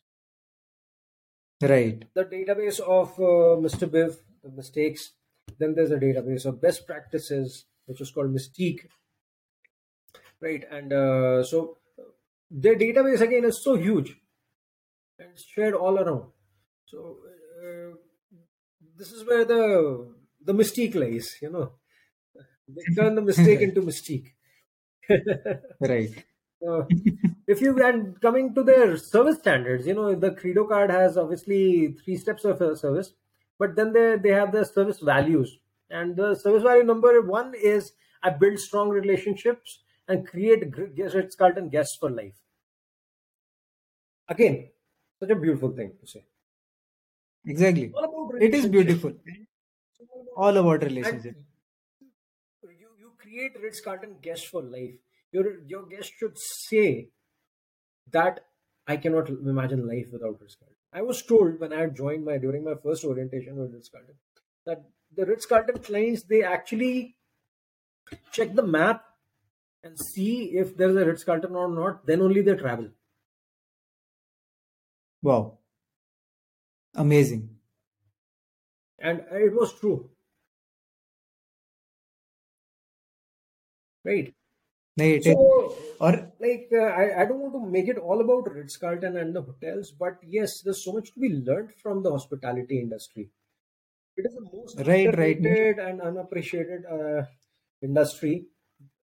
[1.63, 2.05] Right.
[2.15, 3.89] The database of uh, Mr.
[3.89, 5.13] Biv, the mistakes.
[5.59, 8.89] Then there's a database of best practices, which is called Mystique.
[10.41, 10.65] Right.
[10.71, 11.79] And uh, so
[12.51, 14.17] their database again is so huge
[15.19, 16.33] and shared all around.
[16.87, 17.19] So
[17.63, 17.95] uh,
[18.97, 20.13] this is where the
[20.45, 21.73] the mystique lies, you know.
[22.75, 24.33] They turn the mistake into mystique.
[25.81, 26.25] right.
[26.67, 26.85] Uh,
[27.47, 31.93] if you and coming to their service standards, you know the Credo card has obviously
[32.05, 33.13] three steps of a service,
[33.59, 35.59] but then they they have the service values,
[35.91, 41.69] and the service value number one is I build strong relationships and create Ritz Carlton
[41.69, 42.41] guests for life.
[44.27, 44.73] Again,
[45.21, 46.27] such a beautiful thing to say.
[47.47, 47.93] Exactly.
[48.41, 49.13] It is beautiful.
[50.37, 51.37] All about relationship.
[51.37, 51.52] And you you
[53.33, 54.95] create Ritz Carlton guests for life
[55.33, 57.09] your your guest should say
[58.11, 58.41] that
[58.87, 60.77] I cannot imagine life without Ritz Carlton.
[60.93, 64.17] I was told when I joined my during my first orientation with Ritz Carlton
[64.67, 64.85] that
[65.17, 67.17] the Ritz Carlton clients they actually
[68.33, 69.05] check the map
[69.85, 72.07] and see if there's a Ritz Carlton or not.
[72.07, 72.89] Then only they travel.
[75.23, 75.59] Wow,
[76.95, 77.49] amazing!
[78.99, 80.11] And it was true.
[84.05, 84.35] Right
[85.23, 89.17] so or like uh, I, I don't want to make it all about Ritz Carlton
[89.17, 93.31] and the hotels, but yes, there's so much to be learned from the hospitality industry.
[94.17, 97.25] It is the most right, right, and unappreciated uh,
[97.83, 98.47] industry.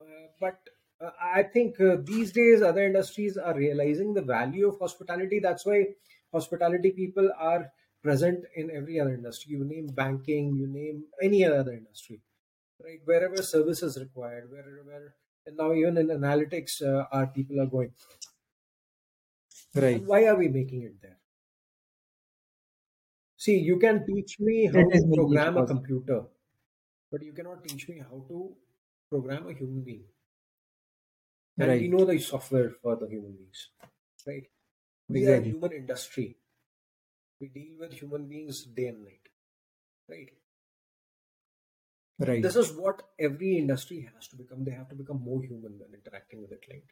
[0.02, 0.06] Uh,
[0.40, 0.60] but
[1.02, 5.40] uh, I think uh, these days other industries are realizing the value of hospitality.
[5.40, 5.88] That's why
[6.34, 7.72] hospitality people are
[8.04, 9.54] present in every other industry.
[9.54, 12.22] You name banking, you name any other industry,
[12.84, 13.00] right?
[13.06, 15.16] Wherever service is required, wherever
[15.46, 17.92] and now even in analytics, uh, our people are going.
[19.76, 19.96] Right.
[19.96, 21.18] And why are we making it there?
[23.38, 26.24] See, you can teach me how to program a computer,
[27.12, 28.54] but you cannot teach me how to
[29.10, 30.04] program a human being.
[31.58, 31.82] And right.
[31.82, 33.70] we know the software for the human beings,
[34.28, 34.44] right?
[35.08, 35.50] We exactly.
[35.50, 36.38] are human industry.
[37.40, 39.28] We deal with human beings day and night,
[40.10, 40.30] right?
[42.20, 42.42] Right.
[42.44, 44.64] This is what every industry has to become.
[44.64, 46.86] They have to become more human when interacting with the client.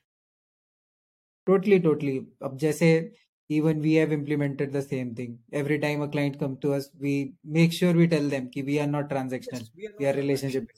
[1.46, 2.28] Totally, totally.
[2.42, 3.12] Ab jaise
[3.50, 5.40] even we have implemented the same thing.
[5.54, 8.80] Every time a client comes to us, we make sure we tell them that we
[8.80, 9.62] are not transactional.
[9.62, 10.70] Yes, we are, we are relationship.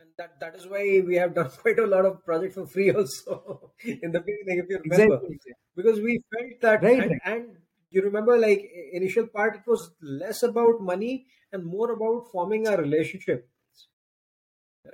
[0.00, 2.90] And that, that is why we have done quite a lot of projects for free
[2.92, 5.16] also in the beginning, if you remember.
[5.16, 5.54] Exactly.
[5.74, 7.56] Because we felt that right, and, and
[7.90, 12.76] you remember like initial part it was less about money and more about forming a
[12.76, 13.48] relationship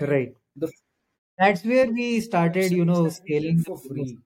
[0.00, 0.34] right.
[0.56, 0.70] The,
[1.38, 4.18] that's where we started you know scaling for free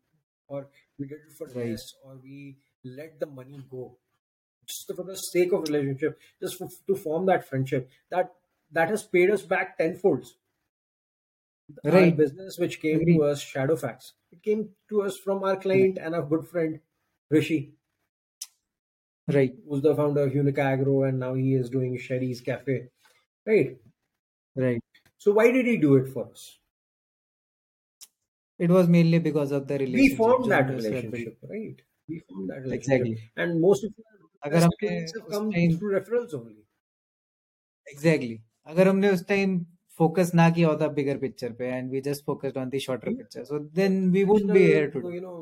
[0.47, 0.69] or
[0.99, 1.71] we did it for right.
[1.71, 3.97] less or we let the money go.
[4.67, 7.91] Just for the sake of relationship just for, to form that friendship.
[8.11, 8.33] That
[8.73, 10.27] that has paid us back tenfold.
[11.85, 12.13] Right.
[12.13, 14.13] our business which came to us shadowfax.
[14.33, 16.81] It came to us from our client and our good friend
[17.31, 17.75] rishi.
[19.31, 19.55] Right.
[19.69, 22.89] Who's the founder of unica agro and now he is doing sherry's cafe.
[23.47, 23.79] Right right
[25.18, 26.60] so why did he do it for us?
[28.60, 30.12] It was mainly because of the relationship.
[30.12, 31.82] We formed that relationship, right?
[32.08, 33.02] We formed that relationship.
[33.02, 33.32] Exactly.
[33.36, 33.94] And most of
[34.44, 36.58] our clients have come time, through referrals only.
[37.88, 38.42] Exactly.
[38.68, 39.58] अगर हमने उस time
[39.98, 43.44] focus ना किया होता bigger picture पे and we just focused on the shorter picture
[43.50, 45.36] so then we would be here to you know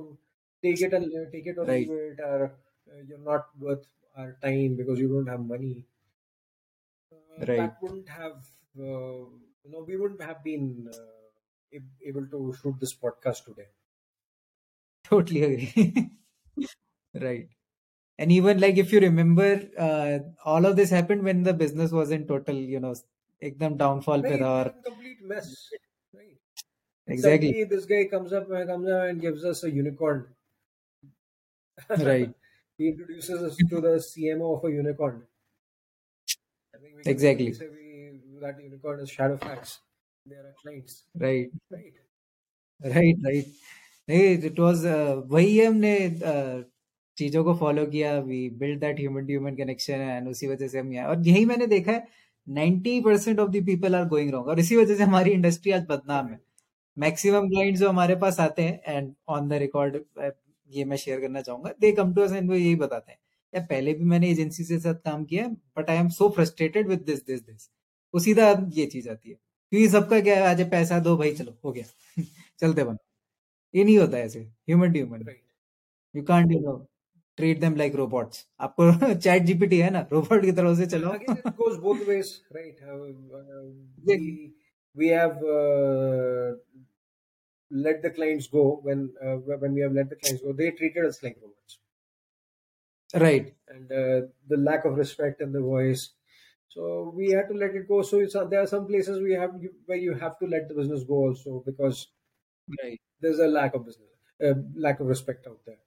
[0.65, 1.91] take it and take it or right.
[1.91, 3.85] leave it or uh, you're not worth
[4.23, 5.73] our time because you don't have money
[7.11, 8.35] uh, right that wouldn't have
[8.87, 9.23] uh,
[9.66, 13.68] you know, we wouldn't have been uh, able to shoot this podcast today.
[15.04, 16.10] Totally agree.
[17.20, 17.48] right.
[18.18, 22.10] And even like if you remember, uh, all of this happened when the business was
[22.10, 22.94] in total, you know,
[23.42, 25.68] ekdam downfall right, or complete mess.
[26.14, 26.38] Right.
[27.06, 27.48] Exactly.
[27.48, 30.28] Suddenly this guy comes up, comes up and gives us a unicorn.
[31.90, 32.32] right.
[32.78, 35.24] he introduces us to the CMO of a unicorn.
[37.04, 37.54] exactly
[38.36, 39.78] that unicorn is Shadowfax.
[40.26, 41.04] They are clients.
[41.14, 41.48] Right.
[41.70, 41.94] Right.
[42.80, 43.16] Right.
[43.24, 43.46] Right.
[44.08, 44.84] नहीं it was
[45.30, 46.64] वही हमने uh,
[47.18, 50.78] चीज़ों को follow किया we build that human to human connection and उसी वजह से
[50.78, 52.06] हम यहाँ और यही मैंने देखा है
[52.46, 55.86] ninety percent of the people are going wrong और इसी वजह से हमारी इंडस्ट्री आज
[55.88, 56.38] बदनाम है
[56.96, 59.96] मैक्सिमम क्लाइंट जो हमारे पास आते हैं एंड ऑन द रिकॉर्ड
[60.70, 63.18] ये मैं शेयर करना चाहूँगा दे कम टू अस एंड वो यही बताते हैं
[63.52, 67.02] या पहले भी मैंने एजेंसी से साथ काम किया but I am so frustrated with
[67.06, 67.68] this this this
[68.16, 71.52] वो सीधा ये चीज़ आती है। क्योंकि सबका क्या है आज पैसा दो भाई चलो
[71.64, 71.84] हो गया।
[72.60, 72.98] चलते बन
[73.74, 75.24] ये नहीं होता ऐसे। Human to human
[76.14, 76.76] you can't do no
[77.38, 78.90] treat them like robots आपको
[79.26, 80.06] चैट जीपीटी है ना?
[80.12, 81.12] रोबोट की तरह से चलो।
[93.10, 93.88] Right right and
[94.48, 96.08] the lack of respect in the voice
[96.75, 98.01] so we had to let it go.
[98.01, 99.51] So there are some places we have
[99.85, 102.07] where you have to let the business go also because
[102.81, 102.99] right.
[103.19, 104.07] there's a lack of business,
[104.39, 105.81] uh, lack of respect out there.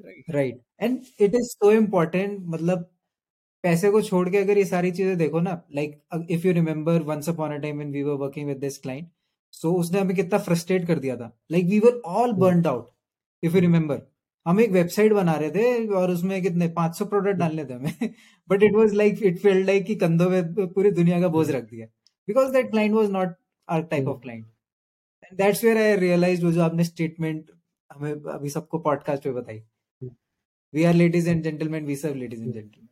[0.00, 0.24] Right.
[0.34, 0.60] Right.
[0.78, 2.40] And it is so important.
[2.54, 2.90] मतलब
[3.64, 7.28] पैसे को छोड़ के अगर ये सारी चीजें देखो ना like if you remember once
[7.28, 9.08] upon a time when we were working with this client
[9.52, 12.90] so उसने हमें कितना फ्रस्ट्रेट कर दिया था like we were all burned out
[13.42, 14.02] if you remember
[14.45, 18.13] हम एक वेबसाइट बना रहे थे और उसमें कितने 500 प्रोडक्ट डालने थे हमें।
[18.49, 21.63] But it was like it felt like कि कंधों पे पूरी दुनिया का बोझ रख
[21.63, 21.85] दिया।
[22.27, 23.35] Because that client was not
[23.67, 24.45] our type of client
[25.23, 27.51] and that's where I realise वो जो आपने स्टेटमेंट
[27.91, 29.61] हमें अभी सबको पॉडकास्ट पे बताई।
[30.73, 32.87] We are ladies and gentleman we serve ladies and gentleman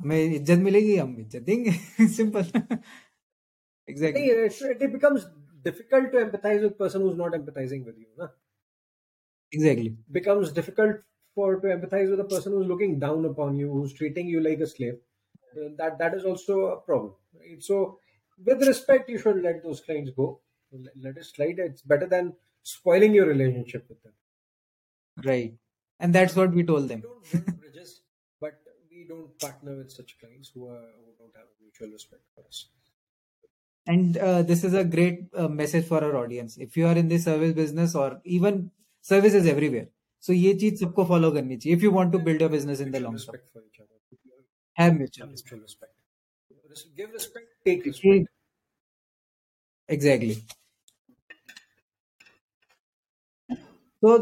[0.00, 1.72] हमें इज़्ज़त मिलेगी हम इज़्ज़त देंगे।
[2.08, 2.44] Simple
[3.88, 4.26] exactly.
[4.30, 5.24] it, it becomes
[5.64, 8.28] difficult to empathize with person who's not empathizing with you na?
[9.52, 9.96] Exactly.
[10.10, 10.96] becomes difficult
[11.34, 14.60] for to empathize with a person who's looking down upon you who's treating you like
[14.60, 14.94] a slave
[15.56, 17.62] uh, that that is also a problem right?
[17.62, 17.98] so
[18.44, 20.40] with respect you should let those clients go.
[20.96, 21.58] Let it slide.
[21.58, 24.12] It's better than spoiling your relationship with them.
[25.24, 25.54] Right.
[26.00, 27.02] And that's what we told them.
[27.32, 28.00] We don't bridges
[28.40, 28.54] but
[28.90, 32.68] we don't partner with such clients who are who don't have mutual respect for us.
[33.86, 36.56] And uh, this is a great uh, message for our audience.
[36.56, 38.70] If you are in the service business or even
[39.06, 39.88] services everywhere
[40.24, 42.90] so ये चीज़ सबको follow करनी चाहिए if you want to build a business in
[42.90, 43.18] the long
[44.76, 45.86] term respect
[46.96, 48.28] give respect take respect
[49.88, 50.34] exactly
[54.02, 54.16] तो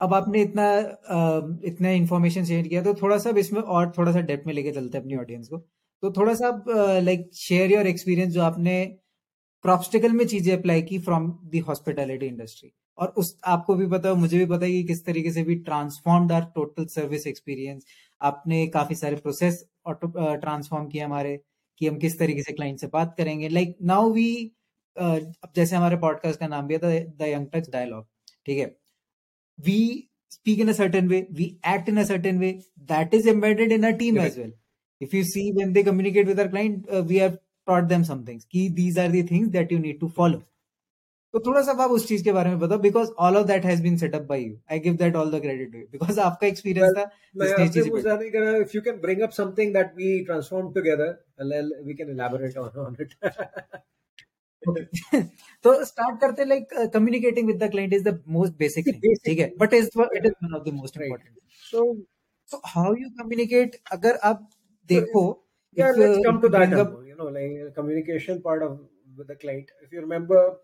[0.00, 0.64] अब आपने इतना
[1.64, 4.98] इतना इन्फॉर्मेशन शेयर किया तो थोड़ा सा इसमें और थोड़ा सा डेप्थ में लेके चलते
[4.98, 5.58] हैं अपनी ऑडियंस को।
[6.02, 6.50] तो थोड़ा सा
[7.00, 8.74] लाइक शेयर योर एक्सपीरियंस जो आपने
[9.64, 14.38] प्रॉपस्टिकल में चीज़ें अप्लाई की फ्रॉम द हॉस्पिटैलिटी इंडस्ट्री और उस आपको भी पता मुझे
[14.38, 17.84] भी पता है कि किस तरीके से भी transformed are total service experience
[18.22, 21.40] आपने काफ़ी सारे प्रोसेस ट्रांसफॉर्म किए हमारे
[21.78, 24.52] कि हम किस तरीके से क्लाइंट से बात करेंगे। लाइक नाउ वी
[24.96, 28.06] अब जैसे हमारे पॉडकास्ट का नाम भी है द यंग टच डायलॉग
[28.46, 28.76] ठीक है?
[29.58, 33.72] We speak in a certain way we act in a certain way that is embedded
[33.72, 34.52] in a team as well
[35.00, 38.24] if you see when they communicate with our client uh, we have taught them some
[38.24, 40.42] things कि these are the things that you need to follow.
[41.34, 43.82] तो थोड़ा सा आप उस चीज़ के बारे में बताओ because all of that has
[43.82, 46.46] been set up by you I give that all the credit to you because आपका
[46.46, 47.04] एक्सपीरियंस था
[47.36, 51.80] मैं आपसे पूछना नहीं कर if you can bring up something that we transform together
[51.86, 53.14] we can elaborate on on it
[55.64, 59.52] तो start करते like communicating with the client is the most basic ठीक है?
[59.58, 61.36] But is it is one of the most important
[61.70, 61.92] so
[62.50, 64.48] so how you communicate अगर आप
[64.90, 65.28] देखो
[65.76, 66.72] yeah let's come to that
[67.10, 68.72] you know like communication part of
[69.16, 69.70] with the client.
[69.82, 70.54] If you remember uh,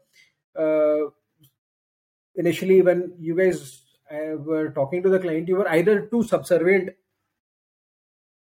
[2.34, 6.90] initially when you guys uh, were talking to the client you were either too subservient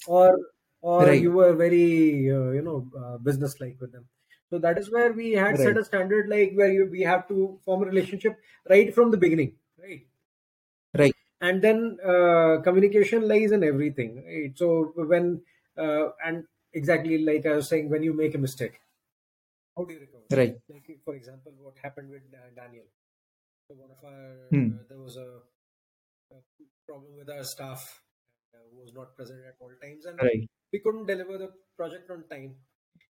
[0.06, 0.38] or
[0.82, 1.20] or right.
[1.20, 4.04] you were very uh, you know uh, business like with them.
[4.50, 5.58] So that is where we had right.
[5.58, 8.36] set a standard like where you, we have to form a relationship
[8.68, 10.06] right from the beginning right?
[10.96, 11.14] Right.
[11.40, 14.52] And then uh, communication lies in everything right?
[14.56, 15.40] So when
[15.76, 18.80] uh, and exactly like I was saying, when you make a mistake,
[19.76, 20.30] how do you recover?
[20.30, 20.58] Right.
[20.68, 22.84] Like for example, what happened with uh, Daniel.
[23.68, 24.78] So one of our Hmm.
[24.78, 25.40] uh, there was a,
[26.32, 26.36] a
[26.86, 28.02] problem with our staff
[28.54, 30.48] uh, who was not present at all times, and Right.
[30.72, 32.56] we couldn't deliver the project on time,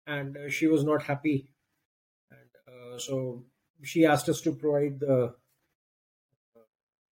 [0.08, 1.50] and uh, she was not happy,
[2.32, 3.46] and uh, so
[3.84, 5.36] she asked us to provide the
[6.56, 6.60] uh,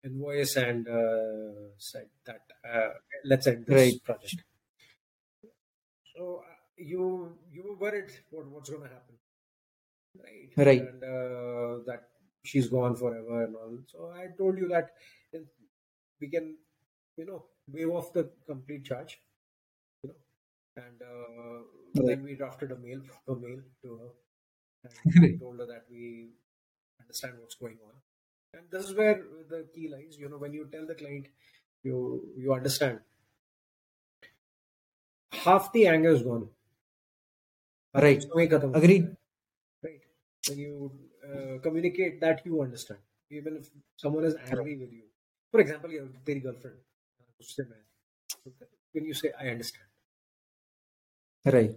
[0.04, 2.90] invoice and uh, said that uh,
[3.24, 4.00] let's end this Right.
[4.04, 4.44] project.
[6.14, 9.16] So uh, you you were worried what what's going to happen,
[10.18, 10.52] right?
[10.56, 10.80] Right.
[10.80, 12.08] And uh, that
[12.44, 13.78] she's gone forever and all.
[13.86, 14.90] So I told you that
[16.20, 16.56] we can,
[17.16, 19.20] you know, waive off the complete charge,
[20.02, 20.84] you know.
[20.84, 21.60] And uh,
[21.96, 22.06] right.
[22.08, 24.10] then we drafted a mail, a mail to her,
[24.84, 26.30] and told her that we
[27.00, 27.94] understand what's going on.
[28.54, 30.18] And this is where the key lies.
[30.18, 31.28] You know, when you tell the client,
[31.82, 33.00] you you understand.
[35.32, 36.50] Half the anger is gone.
[37.94, 38.24] Right.
[38.72, 39.16] Agreed
[40.48, 43.00] you uh, communicate that you understand,
[43.30, 45.04] even if someone is angry with you.
[45.50, 46.78] For example, your teri girlfriend,
[48.92, 49.88] when you say "I understand,"
[51.44, 51.76] right?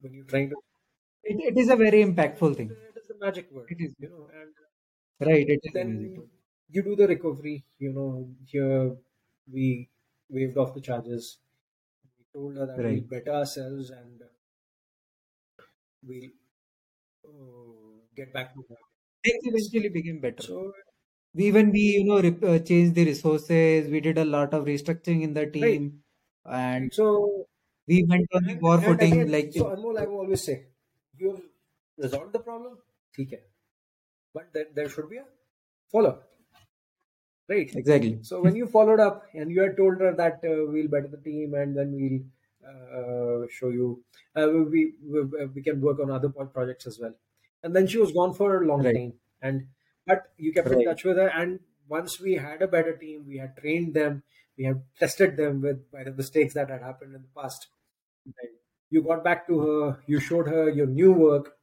[0.00, 0.56] When you're trying to,
[1.24, 2.70] it, it is a very impactful thing.
[2.70, 3.68] It is the magic word.
[3.70, 4.54] It is, you know, and
[5.20, 5.48] right.
[5.48, 6.28] It is then
[6.70, 7.64] you do the recovery.
[7.78, 8.96] You know, here
[9.50, 9.90] we
[10.28, 11.38] waived off the charges.
[12.18, 12.94] We told her that right.
[12.94, 14.22] we better ourselves and
[16.06, 16.32] we
[17.28, 18.78] uh, get back to that.
[19.24, 20.42] Things eventually became better.
[20.42, 20.72] So,
[21.34, 24.64] we when we you know rep- uh, changed the resources, we did a lot of
[24.64, 26.02] restructuring in the team,
[26.46, 26.60] right.
[26.60, 27.46] and so
[27.86, 29.12] we went on the war footing.
[29.20, 30.56] Again, like so, Anmol, I always say,
[31.16, 31.42] you've
[31.98, 32.78] resolved the problem,
[33.20, 33.42] okay,
[34.34, 35.26] but then there should be a
[35.92, 36.24] follow up.
[37.48, 37.70] Right.
[37.74, 38.18] Exactly.
[38.22, 41.16] So when you followed up and you had told her that uh, we'll better the
[41.16, 42.20] team and then we'll
[43.50, 44.04] show you,
[44.36, 45.22] uh, we, we
[45.54, 47.14] we can work on other projects as well.
[47.62, 48.94] And then she was gone for a long Right.
[48.94, 49.68] time, and
[50.06, 51.28] but you kept in touch with her.
[51.28, 54.22] And once we had a better team, we had trained them,
[54.56, 57.68] we had tested them with by the mistakes that had happened in the past.
[58.26, 58.34] And
[58.90, 61.58] you got back to her, you showed her your new work,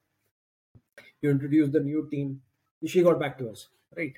[1.22, 2.41] you introduced the new team.
[2.86, 4.16] She got back to us, right?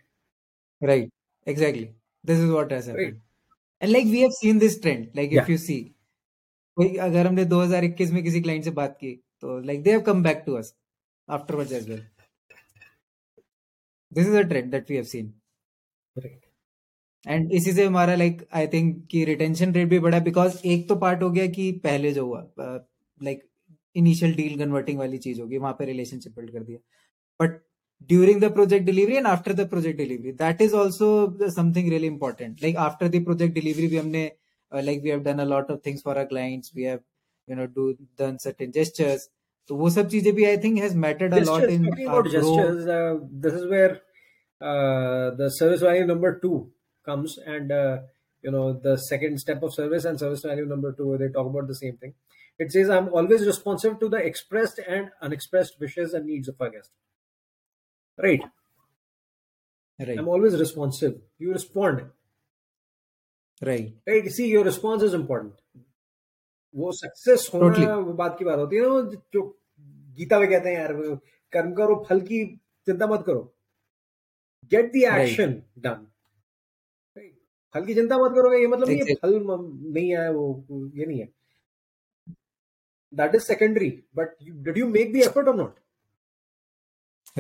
[0.82, 1.10] Right.
[1.46, 1.96] Exactly.
[2.24, 3.16] This is what has happened.
[3.16, 3.22] Right.
[3.82, 5.12] And like we have seen this trend.
[5.16, 5.97] Like if you see,
[6.78, 9.12] कोई अगर हमने 2021 में किसी client से बात की
[9.42, 10.74] तो like they have come back to us
[11.28, 12.04] afterwards as well
[14.12, 15.34] this is a trend that we have seen
[17.26, 20.96] and इसी से हमारा लाइक आई थिंक कि रिटेंशन रेट भी बढ़ा बिकॉज़ एक तो
[20.96, 22.42] पार्ट हो गया कि पहले जो हुआ
[23.22, 23.44] लाइक
[23.96, 26.80] इनिशियल डील कन्वर्टिंग वाली चीज़ होगी वहाँ पे रिलेशनशिप बिल्ड कर दिया।
[27.40, 27.60] But
[28.10, 32.62] during the project delivery and after the project delivery that is also something really important
[32.64, 34.32] like after the project delivery भी हमने
[34.73, 37.01] uh, like we have done a lot of things for our clients we have
[37.47, 39.29] you know do done certain gestures
[39.69, 43.19] so वो सब चीजें भी I think has mattered a lot in about gestures uh,
[43.45, 44.01] this is where
[44.61, 46.71] uh, the service value number two
[47.05, 47.99] comes and uh,
[48.43, 51.69] you know the second step of service and service value number two they talk about
[51.69, 52.15] the same thing
[52.59, 56.71] it says i'm always responsive to the expressed and unexpressed wishes and needs of our
[56.71, 56.91] guest
[58.27, 58.43] right
[60.07, 62.05] right i'm always responsive you respond
[63.62, 63.94] Right.
[64.08, 65.54] Right see your response is important.
[66.76, 68.16] वो success होना totally.
[68.18, 69.42] बात की बात होती है ना जो
[70.18, 70.94] गीता में कहते हैं यार
[71.54, 72.46] कर्म करो फल की
[72.88, 73.42] चिंता मत करो।
[74.72, 75.54] गेट द एक्शन
[75.86, 76.06] डन
[77.76, 80.46] फल की चिंता मत करोगे ये मतलब ये फल नहीं आया वो
[80.96, 81.28] ये नहीं है।
[83.14, 85.80] That is secondary but did you make the effort or not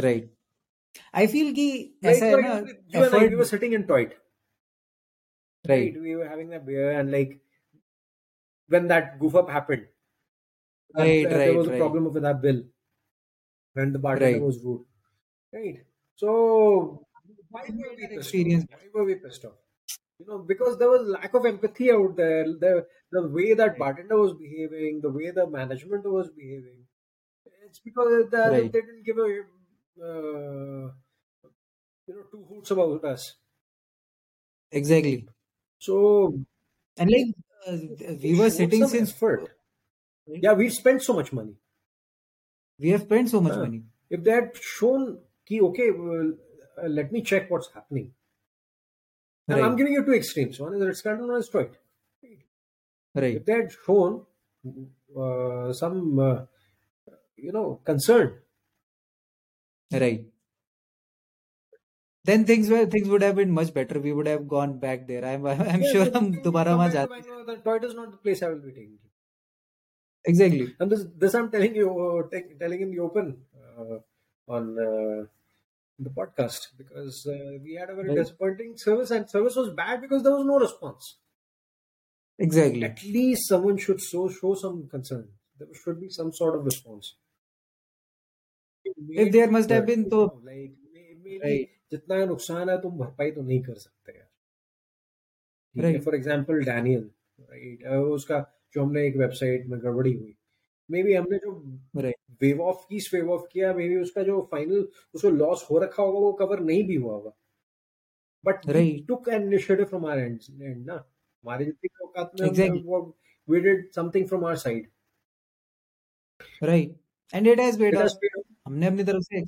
[0.03, 0.33] right
[1.15, 1.67] I feel कि
[2.05, 3.83] ऐसा है ना you and I we were sitting in
[5.69, 5.93] right.
[5.93, 6.01] right.
[6.01, 7.39] We were having a beer, and like
[8.67, 9.87] when that goof up happened,
[10.95, 12.63] right, uh, right, there was a problem with that bill
[13.73, 14.85] when the bartender was rude,
[15.53, 15.83] right?
[16.15, 17.07] So
[17.49, 18.07] why were we?
[18.17, 19.53] Why were we pissed off?
[20.19, 22.45] You know, because there was lack of empathy out there.
[22.45, 26.85] The the way that bartender was behaving, the way the management was behaving,
[27.65, 28.71] it's because the, right.
[28.71, 29.23] they didn't give a
[30.03, 30.91] uh,
[32.07, 33.35] you know two hoots about us.
[34.71, 35.27] Exactly
[35.79, 36.39] so
[36.97, 37.35] and like
[37.67, 39.49] uh, we were sitting since effort.
[40.27, 41.55] yeah we've spent so much money
[42.79, 46.33] we have spent so much money if they had shown key okay well,
[46.83, 48.11] uh, let me check what's happening
[49.47, 49.63] Right.
[49.63, 50.59] I'm giving you two extremes.
[50.59, 51.75] One is Ritz Carlton, one is the Toit.
[53.15, 53.35] Right.
[53.37, 54.25] If they had shown
[55.17, 56.41] uh, some, uh,
[57.37, 58.39] you know, concern.
[59.91, 60.25] Right
[62.27, 63.99] then things were things would have been much better.
[63.99, 65.25] We would have gone back there.
[65.25, 67.09] I'm I'm sure I'm Dubara ma jate.
[67.63, 69.09] Toyota is not the place I will be taking you.
[70.25, 70.75] Exactly.
[70.79, 73.99] And this this I'm telling you uh, telling in the open uh,
[74.47, 75.25] on uh,
[75.99, 78.17] the podcast because uh, we had a very right.
[78.17, 81.17] disappointing service and service was bad because there was no response.
[82.39, 82.83] Exactly.
[82.83, 85.29] At least someone should show show some concern.
[85.59, 87.15] There should be some sort of response.
[88.85, 90.73] If there must have been, though, like
[91.35, 91.67] right.
[91.91, 97.09] जितना नुकसान है तुम भरपाई तो नहीं कर सकते यार। फॉर एग्जांपल डैनियल
[97.39, 98.39] राइट उसका
[98.73, 100.35] जो हमने एक वेबसाइट में गड़बड़ी हुई।
[100.89, 101.51] मे बी हमने जो
[102.41, 106.03] वेव ऑफ़ की वेव ऑफ़ किया मे बी उसका जो फाइनल उसको लॉस हो रखा
[106.03, 107.31] होगा वो कवर नहीं भी हुआ होगा।
[108.43, 108.61] But
[109.07, 110.93] took an initiative from our end end ना?
[110.93, 112.47] हमारे जितनी औकात में
[113.47, 114.87] we did something from our side
[116.61, 116.89] right.
[117.33, 118.15] And it has paid off
[118.65, 119.41] हमने अपनी तरफ़ से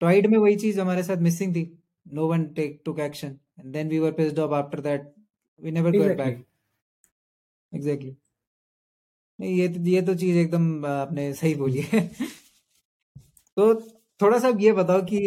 [0.00, 1.70] टॉइड में वही चीज़ हमारे साथ मिसिंग थी।
[2.06, 5.12] No one take took action and then we were pissed off after that
[5.60, 6.44] we never got back
[7.72, 8.16] exactly
[9.38, 12.00] नहीं ये तो ये तो चीज़ एकदम आपने सही बोली है।
[13.56, 13.74] तो
[14.20, 15.20] थोड़ा सा ये बताओ कि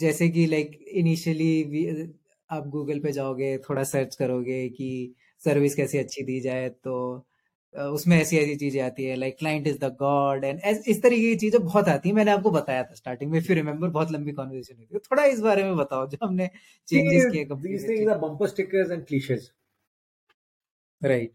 [0.00, 2.12] जैसे कि लाइक इनिशियली
[2.50, 4.88] आप गूगल पे जाओगे थोड़ा सर्च करोगे कि
[5.42, 6.94] सर्विस कैसे अच्छी दी जाए तो
[7.74, 11.36] उसमें ऐसी ऐसी चीज़ें आती है like client is the god and इस तरीके की
[11.38, 14.76] चीज़ें बहुत आती है। मैंने आपको बताया था स्टार्टिंग में फिर रिमेम्बर बहुत लंबी कॉन्वर्सेशन
[14.76, 16.50] हुई थी। तो थोड़ा इस बारे में बताओ जो हमने
[16.88, 17.44] चेंजेस किए
[21.02, 21.32] right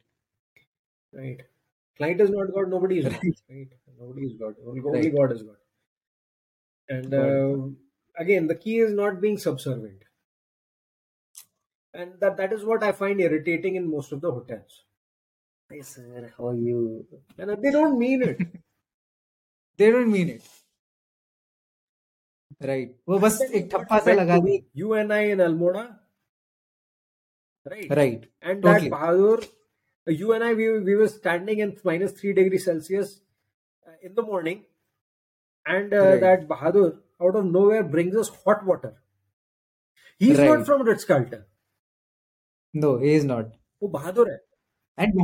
[1.13, 1.41] right
[1.99, 3.25] client is not god nobody is god
[15.70, 17.06] Hey sir, how are you?
[17.38, 18.38] And they don't mean it.
[19.76, 20.42] they don't mean it.
[22.60, 22.90] Right.
[23.08, 24.58] वो बस एक ठप्पा सा लगा दी.
[24.74, 25.86] You and I in Almora.
[27.64, 27.90] Right.
[27.90, 28.28] Right.
[28.42, 28.88] And totally.
[28.88, 29.48] that Bahadur
[30.06, 33.20] you and I, we, we were standing in minus 3 degrees Celsius
[33.86, 34.64] uh, in the morning,
[35.66, 36.20] and uh, right.
[36.20, 38.94] that Bahadur out of nowhere brings us hot water.
[40.18, 40.48] He's right.
[40.48, 41.44] not from Ritz Carlton.
[42.74, 43.56] No, he is not.
[43.82, 44.38] वो बहादुर है
[44.98, 45.14] and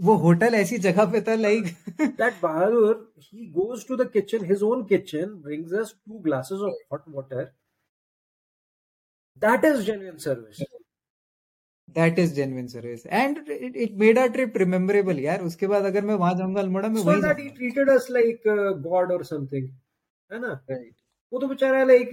[0.00, 1.64] वो hotel ऐसी जगह पे था like
[2.00, 2.92] that Bahadur
[3.22, 7.44] he goes to the kitchen his own kitchen brings us two glasses of hot water
[9.42, 10.62] that is genuine service
[11.96, 16.14] that is genuine service and it made our trip rememberable यार उसके बाद अगर मैं
[16.16, 18.42] वहाँ जाऊँगा अल्मोड़ा में वही that he treated us like
[18.82, 19.68] god और समथिंग
[20.30, 20.94] है ना राइट
[21.32, 22.10] वो तो बेचारा like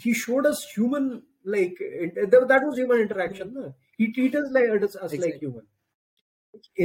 [0.00, 1.10] he showed us human
[1.48, 1.82] like
[2.16, 5.66] that was human interaction ना he treated us like us like human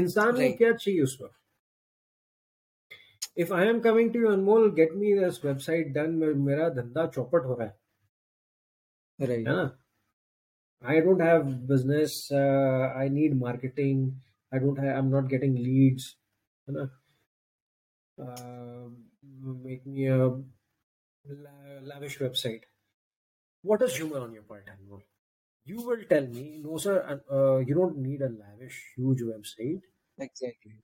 [0.01, 1.35] इंसान को क्या चाहिए उस वक्त
[3.43, 6.15] if I am coming to you, Anmol, get me this website done.
[6.47, 9.77] मेरा धंधा चौपट हो रहा है right है ना
[10.95, 12.17] I don't have business.
[12.31, 14.03] Uh, I need marketing.
[14.53, 14.97] I don't have.
[14.97, 16.09] I'm not getting leads.
[16.69, 16.85] है ना
[18.19, 18.89] uh,
[19.69, 20.19] make me a
[21.25, 22.67] la- lavish website.
[23.65, 25.03] What is humor on your part, Anmol?
[25.66, 27.22] you will tell me, no, sir.
[27.30, 29.82] Uh, you don't need a lavish, huge website.
[30.18, 30.82] exactly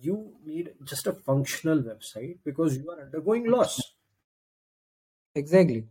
[0.00, 3.96] You need just a functional website because you are undergoing loss.
[5.36, 5.88] exactly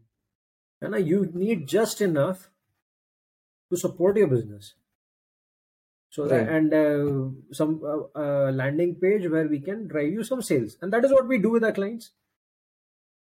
[0.80, 2.49] And you need just enough
[3.69, 4.73] to support your business.
[6.09, 10.41] So that, and uh, some uh, uh, landing page where we can drive you some
[10.41, 12.11] sales, and that is what we do with our clients.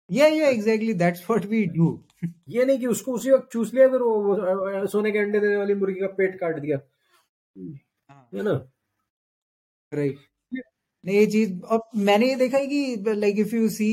[0.10, 0.94] Yeah yeah exactly.
[0.94, 2.04] That's what we do.
[2.50, 5.58] ये नहीं कि उसको उसी वक्त चूस लिया फिर वो वो, सोने के अंडे देने
[5.58, 6.78] वाली मुर्गी का पेट काट दिया।
[8.34, 8.54] है। ना?
[9.94, 10.18] राइट
[11.06, 13.90] नहीं ये चीज़ और मैंने ये देखा है कि लाइक इफ़ यू सी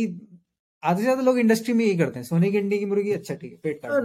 [0.83, 3.35] आधे से ज़्यादा लोग इंडस्ट्री में यही करते हैं। सोने की अंडी की मुर्गी अच्छा
[3.35, 4.01] ठीक है पेट काट हाँ,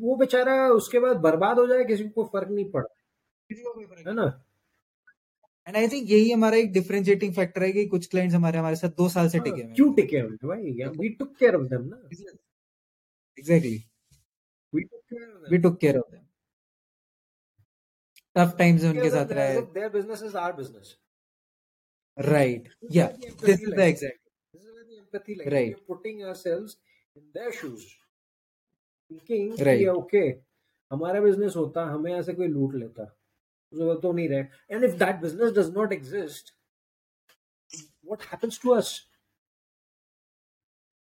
[0.00, 4.42] वो बेचारा उसके बाद बर्बाद हो जाए किसी को फ़र्क नहीं पड़ा है ना?
[5.70, 8.90] एंड आई थिंक यही हमारा एक डिफरेंशिएटिंग फैक्टर है कि कुछ क्लाइंट्स हमारे हमारे साथ
[8.96, 10.72] दो साल से हाँ, टिके हुए क्यों टिके हम भाई?
[10.98, 12.00] We took care of them ना।
[13.38, 13.76] Exactly
[14.72, 16.24] we took care of we took care of them
[18.36, 20.96] tough times उनके साथ रहे। Their business is our business
[22.18, 24.18] right या this is the exact
[24.54, 25.48] This is where the empathy lies.
[25.54, 25.68] Right.
[25.68, 26.72] We are putting ourselves
[27.16, 27.82] in their shoes.
[29.10, 29.82] Thinking, Right.
[29.82, 30.28] कि okay,
[30.90, 33.04] हमारा business होता हमें ऐसे कोई लूट लेता।
[33.72, 36.54] ज़रूरत तो नहीं रहे। And if that business does not exist
[38.04, 39.06] what happens to us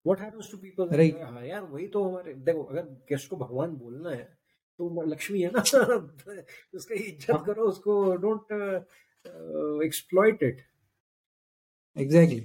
[0.05, 1.22] what happens to people Right.
[1.22, 4.38] हाँ यार वही तो हमारे देखो अगर गेस्ट को भगवान बोलना है
[4.80, 5.59] तो लक्ष्मी है ना
[6.76, 8.51] उसका इज़्ज़त हाँ। करो उसको डोंट
[9.84, 10.62] एक्सप्लॉइट इट
[11.97, 12.43] एग्जैक्टली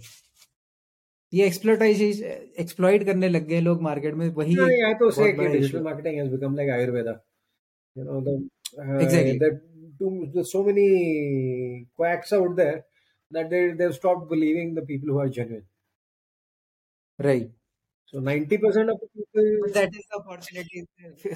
[1.33, 2.25] ये एक्सप्लोइटेशन
[2.61, 5.51] एक्सप्लॉइट करने लग गए लोग मार्केट में वही No, एक I to say बहुत बड़ा
[5.51, 5.83] digital issue.
[5.83, 6.57] marketing has become
[9.99, 12.85] too, there's so many quacks out there
[13.31, 15.67] that they, they've stopped believing the people who are genuine.
[17.19, 17.51] Right.
[18.07, 19.73] So 90% of the people.
[19.73, 20.87] That is the opportunity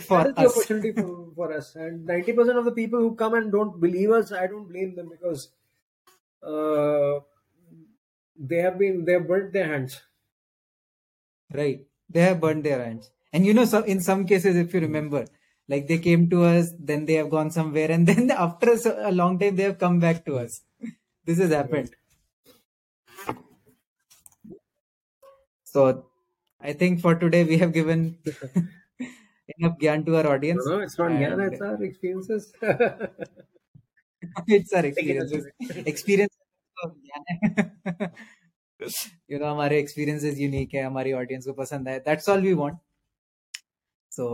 [0.00, 0.56] for that us.
[0.56, 1.74] opportunity for, for us.
[1.74, 5.08] And 90% of the people who come and don't believe us, I don't blame them
[5.08, 5.50] because
[6.42, 7.20] uh,
[8.36, 10.00] they have been, they have burnt their hands.
[11.52, 11.86] Right.
[12.08, 13.10] They have burnt their hands.
[13.32, 15.26] And you know, so in some cases, if you remember,
[15.69, 19.13] like they came to us then they have gone somewhere and then after so- a
[19.21, 20.57] long time they have come back to us
[21.27, 21.89] this has happened
[25.73, 25.85] so
[26.61, 28.03] i think for today we have given
[29.55, 32.43] enough gyan to our No, audience no, it's not And- Jnana, it's our experiences.
[34.47, 36.35] it's our Take it as experiences experience
[36.77, 38.07] तो ज्ञान है
[39.31, 42.77] you know हमारे experiences unique है हमारी audience को पसंद है that's all we want
[44.17, 44.25] so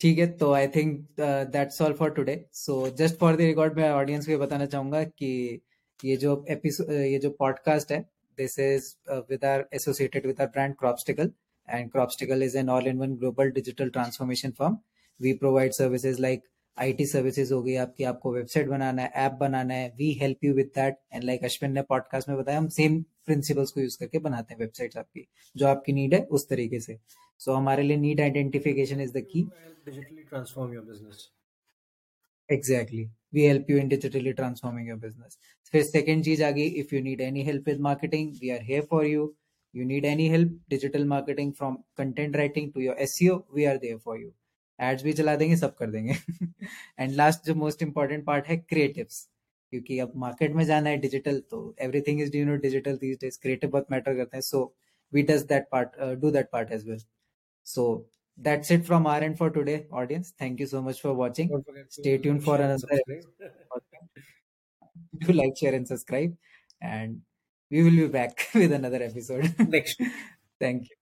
[0.00, 3.90] ठीक है तो I think that's all for today so just for the record मैं
[3.90, 5.60] ऑडियंस को ये बताना चाहूँगा कि
[6.04, 8.00] ये जो एपिसोड ये जो पॉडकास्ट है
[8.38, 8.94] this is
[9.30, 11.30] with our associated with our brand Cropstickle
[11.68, 14.78] and Cropstickle is an all-in-one global digital transformation firm.
[15.20, 16.42] We provide services like
[16.78, 19.92] IT services हो गई, आपकी, आपको वेबसाइट बनाना है ऐप बनाना है.
[19.96, 23.70] We help you with that and like Ashwin ने podcast में बताया, हम सेम प्रिंसिपल्स
[23.70, 26.98] को यूज़ करके बनाते हैं वेबसाइट्स आपकी, जो आपकी नीड है, उस तरीके से।
[27.40, 29.48] सो so, हमारे लिए need identification is the key
[29.86, 31.24] digitally transform your business.
[32.48, 35.38] Exactly we help you in digitally transforming your business
[35.72, 38.82] फिर सेकेंड चीज़ आ गई if you need any help with marketing we are here
[38.90, 39.34] for you
[39.74, 43.98] you need any help digital marketing from content writing to your SEO we are there
[43.98, 44.30] for you.
[44.78, 46.12] Ads भी चला देंगे सब कर देंगे.
[47.00, 49.20] And last जो most important part है creatives
[49.72, 53.38] क्योंकि अब मार्केट में जाना है डिजिटल तो everything is you know digital these days
[53.42, 54.42] creative बहुत मैटर करते हैं.
[54.42, 54.74] So
[55.12, 57.00] we does that part do that part as well
[57.74, 58.04] so
[58.46, 60.32] that's it from our end for today audience.
[60.38, 61.48] Thank you so much for watching.
[61.48, 62.86] Don't forget to stay tuned for another
[65.20, 66.36] do like share and subscribe.
[66.80, 67.22] And
[67.70, 69.54] we will be back with another episode.
[69.58, 70.00] Next.
[70.60, 70.95] thank you